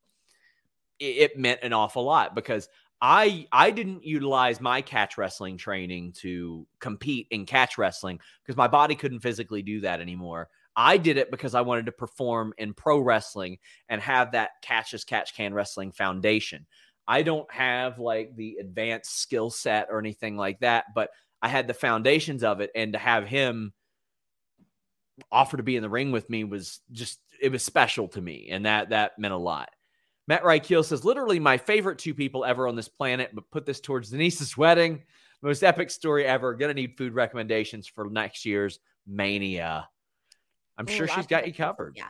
[0.99, 2.67] it, it meant an awful lot because
[3.01, 8.67] I I didn't utilize my catch wrestling training to compete in catch wrestling because my
[8.67, 10.49] body couldn't physically do that anymore.
[10.75, 13.59] I did it because I wanted to perform in pro wrestling
[13.89, 16.65] and have that catch as catch can wrestling foundation.
[17.07, 21.09] I don't have like the advanced skill set or anything like that, but
[21.41, 22.71] I had the foundations of it.
[22.75, 23.73] And to have him
[25.31, 28.47] offer to be in the ring with me was just it was special to me,
[28.49, 29.69] and that that meant a lot.
[30.27, 33.81] Matt Reichel says, literally my favorite two people ever on this planet, but put this
[33.81, 35.03] towards Denise's wedding.
[35.41, 36.53] Most epic story ever.
[36.53, 39.89] Gonna need food recommendations for next year's Mania.
[40.77, 41.95] I'm sure she's got you covered.
[41.97, 42.09] Yeah.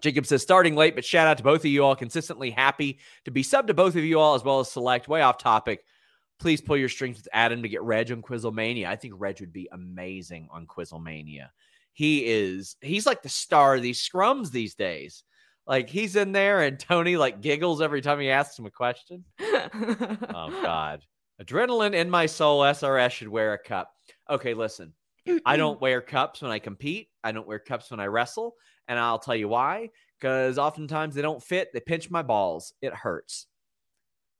[0.00, 1.94] Jacob says, starting late, but shout out to both of you all.
[1.94, 5.06] Consistently happy to be sub to both of you all, as well as select.
[5.08, 5.84] Way off topic.
[6.40, 8.86] Please pull your strings with Adam to get Reg on Quizzlemania.
[8.86, 11.50] I think Reg would be amazing on Quizzlemania.
[11.92, 15.22] He is, he's like the star of these scrums these days.
[15.68, 19.24] Like he's in there and Tony like giggles every time he asks him a question.
[20.34, 21.02] Oh God.
[21.40, 22.60] Adrenaline in my soul.
[22.62, 23.90] SRS should wear a cup.
[24.28, 24.92] Okay, listen.
[25.46, 27.08] I don't wear cups when I compete.
[27.22, 28.56] I don't wear cups when I wrestle.
[28.88, 29.90] And I'll tell you why.
[30.18, 31.72] Because oftentimes they don't fit.
[31.72, 32.74] They pinch my balls.
[32.82, 33.46] It hurts.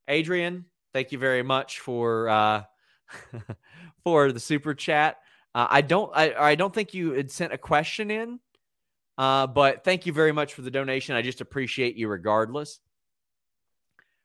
[0.07, 2.63] Adrian, thank you very much for uh,
[4.03, 5.17] for the super chat.
[5.55, 8.39] Uh, I don't I, I don't think you had sent a question in,
[9.17, 11.15] uh, but thank you very much for the donation.
[11.15, 12.79] I just appreciate you regardless.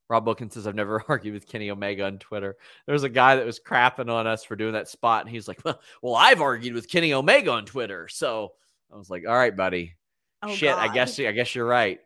[0.08, 2.56] Rob Wilkins says, I've never argued with Kenny Omega on Twitter.
[2.86, 5.60] There's a guy that was crapping on us for doing that spot, and he's like,
[5.64, 8.08] Well, well I've argued with Kenny Omega on Twitter.
[8.08, 8.52] So
[8.92, 9.94] I was like, All right, buddy.
[10.42, 12.00] Oh, Shit, I guess I guess you're right.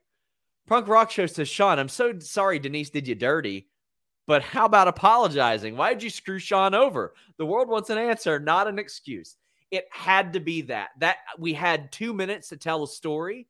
[0.67, 3.69] Punk Rock Show says, Sean, I'm so sorry Denise did you dirty,
[4.27, 5.77] but how about apologizing?
[5.77, 7.15] Why did you screw Sean over?
[7.37, 9.37] The world wants an answer, not an excuse.
[9.71, 10.91] It had to be that.
[10.99, 13.49] That we had two minutes to tell a story.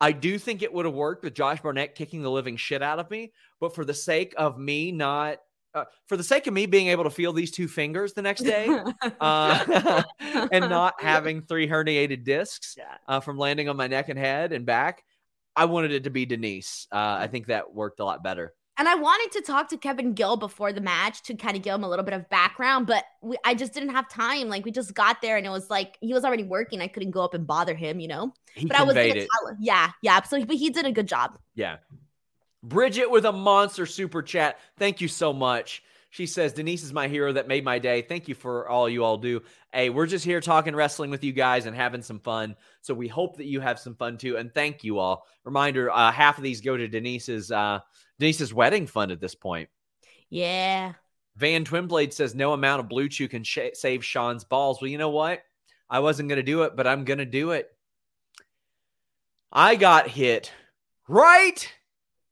[0.00, 3.00] I do think it would have worked with Josh Barnett kicking the living shit out
[3.00, 5.38] of me, but for the sake of me not,
[5.74, 8.42] uh, for the sake of me being able to feel these two fingers the next
[8.42, 8.68] day,
[9.20, 10.02] uh,
[10.52, 14.64] and not having three herniated discs uh, from landing on my neck and head and
[14.64, 15.04] back.
[15.56, 16.86] I wanted it to be Denise.
[16.92, 18.54] Uh, I think that worked a lot better.
[18.78, 21.74] And I wanted to talk to Kevin Gill before the match to kind of give
[21.74, 24.48] him a little bit of background, but we, I just didn't have time.
[24.48, 26.80] Like we just got there and it was like he was already working.
[26.80, 28.32] I couldn't go up and bother him, you know.
[28.54, 29.28] He But I was gonna it.
[29.34, 29.56] tell him.
[29.58, 30.22] Yeah, yeah.
[30.22, 31.36] So, but he did a good job.
[31.56, 31.78] Yeah.
[32.62, 34.58] Bridget with a monster super chat.
[34.78, 35.82] Thank you so much.
[36.10, 38.00] She says, Denise is my hero that made my day.
[38.00, 39.42] Thank you for all you all do.
[39.72, 42.56] Hey, we're just here talking wrestling with you guys and having some fun.
[42.80, 44.38] So we hope that you have some fun too.
[44.38, 45.26] And thank you all.
[45.44, 47.80] Reminder, uh, half of these go to Denise's uh,
[48.18, 49.68] Denise's wedding fund at this point.
[50.30, 50.94] Yeah.
[51.36, 54.80] Van Twinblade says no amount of blue chew can sh- save Sean's balls.
[54.80, 55.42] Well, you know what?
[55.90, 57.68] I wasn't going to do it, but I'm going to do it.
[59.52, 60.52] I got hit
[61.06, 61.72] right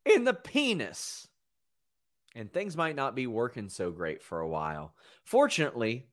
[0.06, 1.28] in the penis.
[2.34, 4.94] And things might not be working so great for a while.
[5.24, 6.06] Fortunately,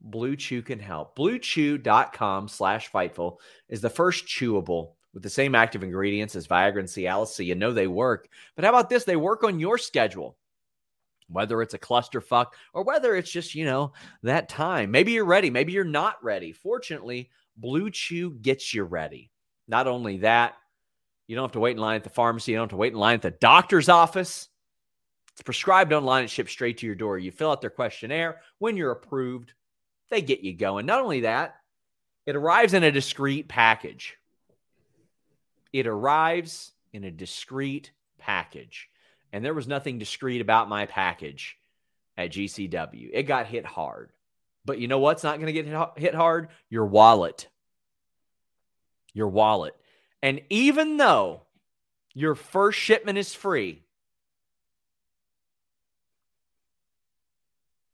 [0.00, 1.16] Blue Chew can help.
[1.16, 3.38] BlueChew.com slash Fightful
[3.68, 7.54] is the first chewable with the same active ingredients as Viagra and Cialis, so you
[7.54, 8.28] know they work.
[8.56, 9.04] But how about this?
[9.04, 10.36] They work on your schedule
[11.30, 13.92] whether it's a clusterfuck or whether it's just, you know,
[14.22, 14.90] that time.
[14.90, 15.50] Maybe you're ready.
[15.50, 16.52] Maybe you're not ready.
[16.52, 19.30] Fortunately, Blue Chew gets you ready.
[19.68, 20.54] Not only that,
[21.30, 22.50] you don't have to wait in line at the pharmacy.
[22.50, 24.48] You don't have to wait in line at the doctor's office.
[25.32, 27.20] It's prescribed online and shipped straight to your door.
[27.20, 28.40] You fill out their questionnaire.
[28.58, 29.52] When you're approved,
[30.10, 30.86] they get you going.
[30.86, 31.54] Not only that,
[32.26, 34.16] it arrives in a discreet package.
[35.72, 38.90] It arrives in a discreet package
[39.32, 41.56] and there was nothing discreet about my package
[42.18, 43.10] at GCW.
[43.12, 44.10] It got hit hard.
[44.64, 46.48] But you know what's not going to get hit hard?
[46.70, 47.46] Your wallet.
[49.14, 49.76] Your wallet.
[50.22, 51.42] And even though
[52.14, 53.82] your first shipment is free,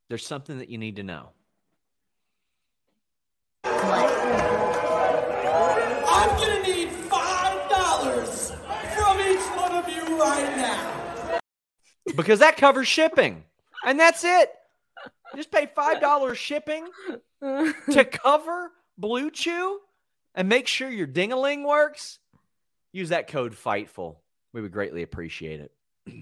[0.09, 1.31] there's something that you need to know.
[3.65, 3.73] I'm
[6.39, 11.39] gonna need five dollars from each one of you right now.
[12.17, 13.45] Because that covers shipping.
[13.85, 14.51] And that's it.
[15.35, 16.87] Just pay $5 shipping
[17.41, 19.81] to cover Blue Chew
[20.37, 22.19] and make sure your dingaling works,
[22.93, 24.17] use that code FIGHTFUL.
[24.53, 25.73] We would greatly appreciate it.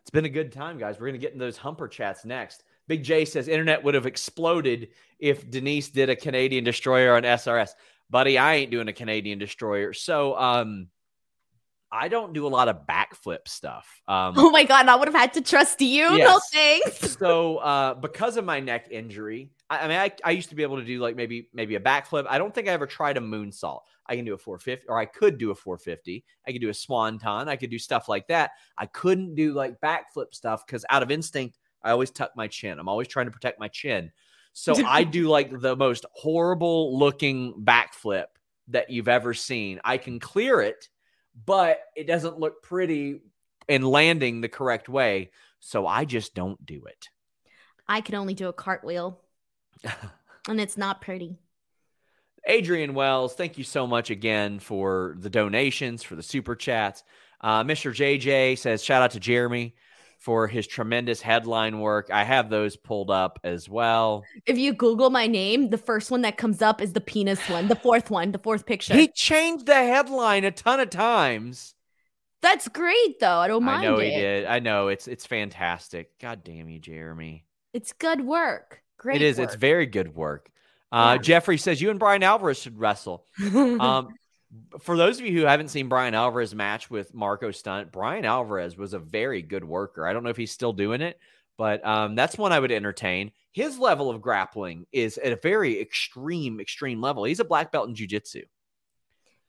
[0.00, 0.98] it's been a good time, guys.
[0.98, 2.62] We're going to get into those humper chats next.
[2.88, 4.88] Big J says internet would have exploded
[5.18, 7.70] if Denise did a Canadian destroyer on SRS.
[8.10, 9.92] Buddy, I ain't doing a Canadian destroyer.
[9.92, 10.88] So, um,
[11.92, 14.00] I don't do a lot of backflip stuff.
[14.08, 16.16] Um, Oh my god, I would have had to trust you.
[16.16, 17.16] No thanks.
[17.18, 20.62] so uh, because of my neck injury, I, I mean, I, I used to be
[20.62, 22.24] able to do like maybe maybe a backflip.
[22.28, 23.80] I don't think I ever tried a moonsault.
[24.06, 26.24] I can do a 450, or I could do a 450.
[26.46, 27.48] I could do a swan ton.
[27.48, 28.52] I could do stuff like that.
[28.78, 32.78] I couldn't do like backflip stuff because out of instinct, I always tuck my chin.
[32.78, 34.10] I'm always trying to protect my chin.
[34.54, 38.26] So I do like the most horrible looking backflip
[38.68, 39.80] that you've ever seen.
[39.84, 40.88] I can clear it,
[41.46, 43.20] but it doesn't look pretty
[43.68, 45.30] in landing the correct way.
[45.60, 47.08] So I just don't do it.
[47.88, 49.20] I can only do a cartwheel.
[50.48, 51.38] and it's not pretty.
[52.46, 57.04] Adrian Wells, thank you so much again for the donations, for the super chats.
[57.40, 57.92] Uh, Mr.
[57.92, 59.74] JJ says, shout out to Jeremy
[60.22, 62.08] for his tremendous headline work.
[62.12, 64.22] I have those pulled up as well.
[64.46, 67.66] If you Google my name, the first one that comes up is the penis one,
[67.66, 68.94] the fourth one, the fourth picture.
[68.94, 71.74] He changed the headline a ton of times.
[72.40, 73.38] That's great though.
[73.38, 74.10] I don't mind I know it.
[74.10, 74.44] he did.
[74.46, 76.16] I know it's it's fantastic.
[76.20, 77.44] God damn you, Jeremy.
[77.72, 78.80] It's good work.
[78.98, 79.16] Great.
[79.16, 79.40] it is.
[79.40, 80.50] It's very good work.
[80.92, 81.22] Uh, Yeah.
[81.22, 83.26] Jeffrey says you and Bryan Alvarez should wrestle.
[83.54, 84.08] um,
[84.80, 88.76] for those of you who haven't seen Bryan Alvarez match with Marco Stunt, Bryan Alvarez
[88.76, 90.06] was a very good worker.
[90.06, 91.18] I don't know if he's still doing it,
[91.58, 93.32] But um, that's one I would entertain.
[93.52, 97.24] His level of grappling is at a very extreme, extreme level.
[97.24, 98.42] He's a black belt in jujitsu.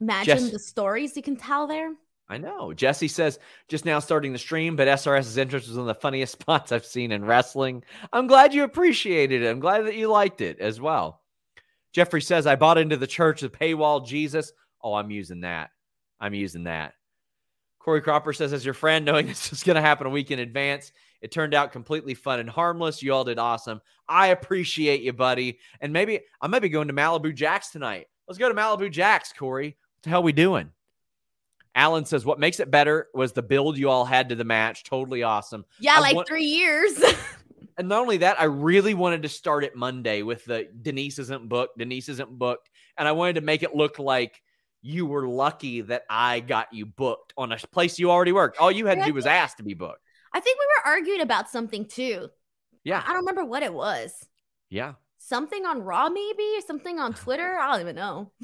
[0.01, 1.93] Imagine the stories you can tell there.
[2.29, 2.73] I know.
[2.73, 6.33] Jesse says just now starting the stream, but SRS's interest was one of the funniest
[6.41, 7.83] spots I've seen in wrestling.
[8.11, 9.49] I'm glad you appreciated it.
[9.49, 11.21] I'm glad that you liked it as well.
[11.93, 14.51] Jeffrey says, I bought into the church, the paywall Jesus.
[14.83, 15.69] Oh, I'm using that.
[16.19, 16.93] I'm using that.
[17.79, 20.39] Corey Cropper says, as your friend, knowing this was going to happen a week in
[20.39, 23.01] advance, it turned out completely fun and harmless.
[23.01, 23.81] You all did awesome.
[24.07, 25.59] I appreciate you, buddy.
[25.81, 28.07] And maybe I might be going to Malibu Jacks tonight.
[28.27, 29.67] Let's go to Malibu Jacks, Corey.
[29.97, 30.71] What the hell we doing?
[31.75, 34.83] Alan says, What makes it better was the build you all had to the match.
[34.83, 35.65] Totally awesome.
[35.79, 37.01] Yeah, I like want- three years.
[37.77, 41.49] And not only that, I really wanted to start it Monday with the Denise isn't
[41.49, 42.69] booked, Denise isn't booked.
[42.97, 44.42] And I wanted to make it look like
[44.83, 48.59] you were lucky that I got you booked on a place you already worked.
[48.59, 50.01] All you had to do was ask to be booked.
[50.33, 52.29] I think we were arguing about something too.
[52.83, 53.01] Yeah.
[53.03, 54.13] I don't remember what it was.
[54.69, 54.93] Yeah.
[55.19, 57.57] Something on Raw, maybe, or something on Twitter.
[57.57, 58.31] I don't even know.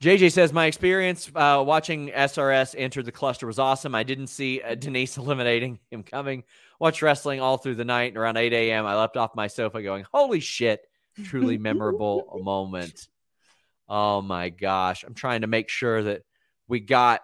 [0.00, 3.94] JJ says my experience uh, watching SRS enter the cluster was awesome.
[3.94, 6.44] I didn't see uh, Denise eliminating him coming.
[6.78, 9.82] Watched wrestling all through the night, and around 8 a.m., I leapt off my sofa
[9.82, 10.80] going, "Holy shit!"
[11.24, 13.08] Truly memorable moment.
[13.90, 15.02] Oh my gosh!
[15.02, 16.22] I'm trying to make sure that
[16.68, 17.22] we got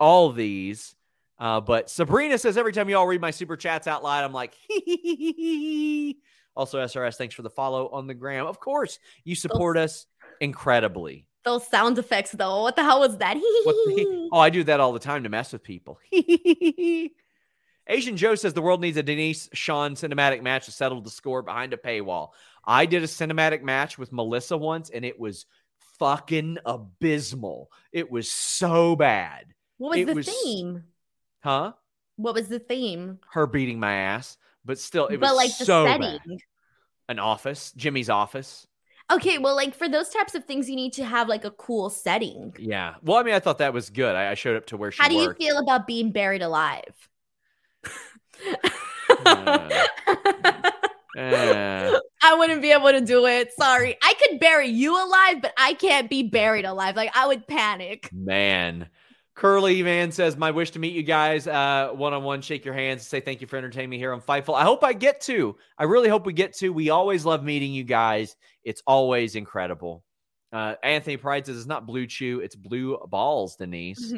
[0.00, 0.96] all these.
[1.38, 4.32] Uh, but Sabrina says every time you all read my super chats out loud, I'm
[4.32, 4.54] like,
[6.54, 8.46] also SRS, thanks for the follow on the gram.
[8.46, 10.06] Of course, you support us
[10.40, 11.26] incredibly.
[11.44, 12.62] Those sound effects, though.
[12.62, 13.34] What the hell was that?
[13.64, 15.98] The- oh, I do that all the time to mess with people.
[17.88, 21.42] Asian Joe says the world needs a Denise Sean cinematic match to settle the score
[21.42, 22.30] behind a paywall.
[22.64, 25.46] I did a cinematic match with Melissa once, and it was
[26.02, 27.70] fucking abysmal.
[27.92, 29.46] It was so bad.
[29.78, 30.84] what was it the was- theme?
[31.44, 31.72] Huh?
[32.16, 33.18] What was the theme?
[33.30, 36.18] Her beating my ass, but still, it was but like the so setting.
[36.18, 36.38] bad.
[37.08, 38.66] An office, Jimmy's office.
[39.10, 41.90] Okay, well, like for those types of things, you need to have like a cool
[41.90, 42.54] setting.
[42.58, 42.94] Yeah.
[43.02, 44.14] Well, I mean, I thought that was good.
[44.14, 47.08] I, I showed up to where she How do you feel about being buried alive?
[51.16, 51.98] Eh.
[52.22, 53.52] I wouldn't be able to do it.
[53.58, 53.96] Sorry.
[54.02, 56.96] I could bury you alive, but I can't be buried alive.
[56.96, 58.08] Like I would panic.
[58.12, 58.88] Man.
[59.34, 63.06] Curly man says, My wish to meet you guys one on one, shake your hands,
[63.06, 64.54] say thank you for entertaining me here on Fightful.
[64.54, 65.56] I hope I get to.
[65.78, 66.68] I really hope we get to.
[66.70, 68.36] We always love meeting you guys.
[68.62, 70.04] It's always incredible.
[70.52, 74.12] Uh, Anthony Pride says, It's not Bluechew, it's blue balls, Denise.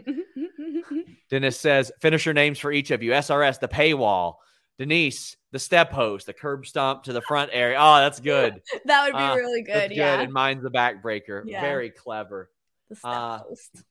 [1.31, 4.35] Dennis says, Finish your names for each of you SRS, the paywall.
[4.79, 7.77] Denise, the step host, the curb stomp to the front area.
[7.81, 8.61] Oh, that's good.
[8.87, 9.93] that would be Ah, really good.
[9.93, 10.19] Yeah.
[10.21, 11.45] And mine's the backbreaker.
[11.47, 11.61] Yeah.
[11.61, 12.51] Very clever.
[12.91, 13.85] The step uh, host.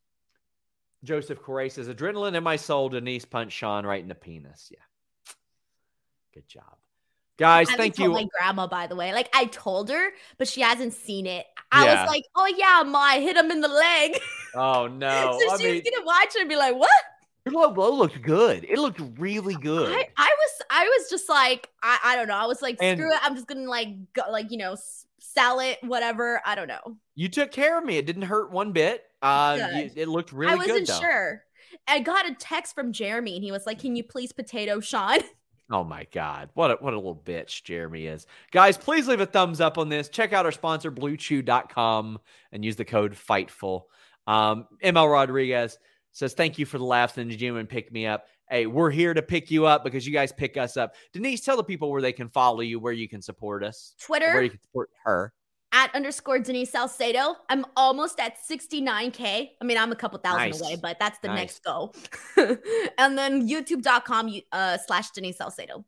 [1.05, 2.89] Joseph Correa says, adrenaline in my soul.
[2.89, 4.73] Denise punched Sean right in the penis.
[4.73, 4.79] Yeah.
[6.33, 6.75] Good job.
[7.37, 8.11] Guys, I thank you.
[8.11, 11.45] My grandma, by the way, like I told her, but she hasn't seen it.
[11.71, 12.01] I Yeah.
[12.01, 14.19] was like, "Oh yeah, ma, I hit him in the leg."
[14.53, 15.39] Oh, no.
[15.41, 16.91] so I she mean, was gonna watch it and be like, "What?"
[17.45, 18.63] Your low blow looked good.
[18.63, 19.89] It looked really good.
[19.89, 22.35] I, I was, I was just like, I, I don't know.
[22.37, 23.19] I was like, And- screw it.
[23.21, 24.75] I'm just gonna like, go, like you know,
[25.19, 26.41] sell it, whatever.
[26.45, 26.97] I don't know.
[27.15, 27.97] you took care of me.
[27.97, 29.03] It didn't hurt one bit.
[29.21, 31.43] Uh, you- it looked really I wasn't good, sure.
[31.87, 35.19] I got a text from Jeremy, and he was like, "Can you please potato Sean?"
[35.71, 36.49] Oh my God.
[36.53, 38.27] What a, what a little bitch Jeremy is.
[38.51, 40.09] Guys, please leave a thumbs up on this.
[40.09, 42.19] Check out our sponsor, bluechew.com,
[42.51, 43.83] and use the code FIGHTFUL.
[44.27, 45.79] Um, ML Rodriguez
[46.13, 48.25] says, Thank you for the laughs in the gym and pick me up.
[48.49, 50.95] Hey, we're here to pick you up because you guys pick us up.
[51.11, 54.11] Denise, tell the people where they can follow you, where you can support us, or
[54.11, 55.33] where Twitter you can support her.
[55.71, 57.35] at underscore Denise Salcedo.
[57.49, 59.49] I'm almost at 69k.
[59.59, 60.61] I mean, I'm a couple thousand Nice.
[60.61, 61.37] away, but that's the Nice.
[61.37, 61.95] next goal.
[62.99, 65.83] and then YouTube.com uh, slash Denise Salcedo.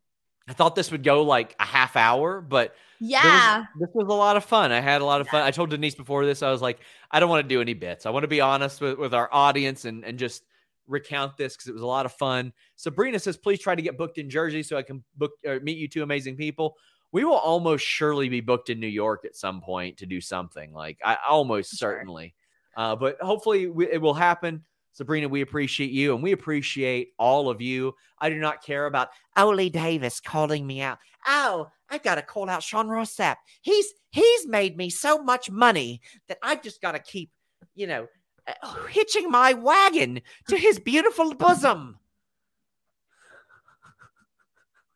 [0.48, 4.06] I thought this would go like a half hour, but there was- Yeah, this was
[4.08, 4.70] a lot of fun.
[4.72, 5.42] I had a lot of fun.
[5.42, 6.78] I told Denise before this, I was like,
[7.10, 8.06] I don't want to do any bits.
[8.06, 10.44] I want to be honest with, with our audience and, and just
[10.86, 12.52] recount this because it was a lot of fun.
[12.76, 15.78] Sabrina says, please try to get booked in Jersey so I can book or meet
[15.78, 16.76] you two amazing people.
[17.12, 20.72] We will almost surely be booked in New York at some point to do something.
[20.72, 21.92] Like I almost Sure.
[21.92, 22.34] certainly,
[22.76, 24.64] uh, but hopefully we, it will happen.
[24.96, 27.94] Sabrina, we appreciate you and we appreciate all of you.
[28.18, 30.96] I do not care about Ole Davis calling me out.
[31.26, 33.36] Oh, I've got to call out Sean Ross Sapp.
[33.60, 37.30] He's he's made me so much money that I've just got to keep,
[37.74, 38.06] you know,
[38.46, 41.98] uh, hitching my wagon to his beautiful bosom.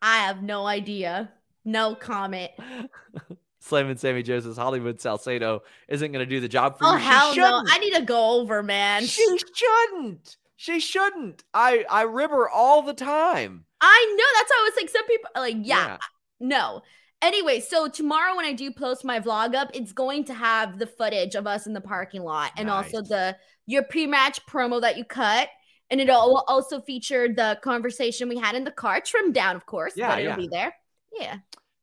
[0.01, 1.31] I have no idea.
[1.63, 2.49] No comment.
[3.61, 6.99] Slam and Sammy Josephs, Hollywood Salcedo isn't going to do the job for Oh you.
[6.99, 7.63] She hell no!
[7.69, 9.05] I need to go over, man.
[9.05, 10.35] She shouldn't.
[10.55, 11.43] She shouldn't.
[11.53, 13.65] I I rib her all the time.
[13.79, 14.39] I know.
[14.39, 15.97] That's why I was like, some people like, yeah, Yeah.
[16.39, 16.81] no.
[17.21, 20.87] Anyway, so tomorrow when I do post my vlog up, it's going to have the
[20.87, 23.37] footage of us in the parking lot and also the
[23.67, 25.49] your pre-match promo that you cut.
[25.91, 29.65] And it'll will also feature the conversation we had in the car, trimmed down, of
[29.67, 29.93] course.
[29.95, 30.35] Yeah, but it'll yeah.
[30.35, 30.73] be there.
[31.19, 31.37] Yeah.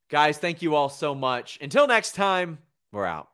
[0.08, 1.58] Guys, thank you all so much.
[1.60, 2.58] Until next time,
[2.92, 3.28] we're out.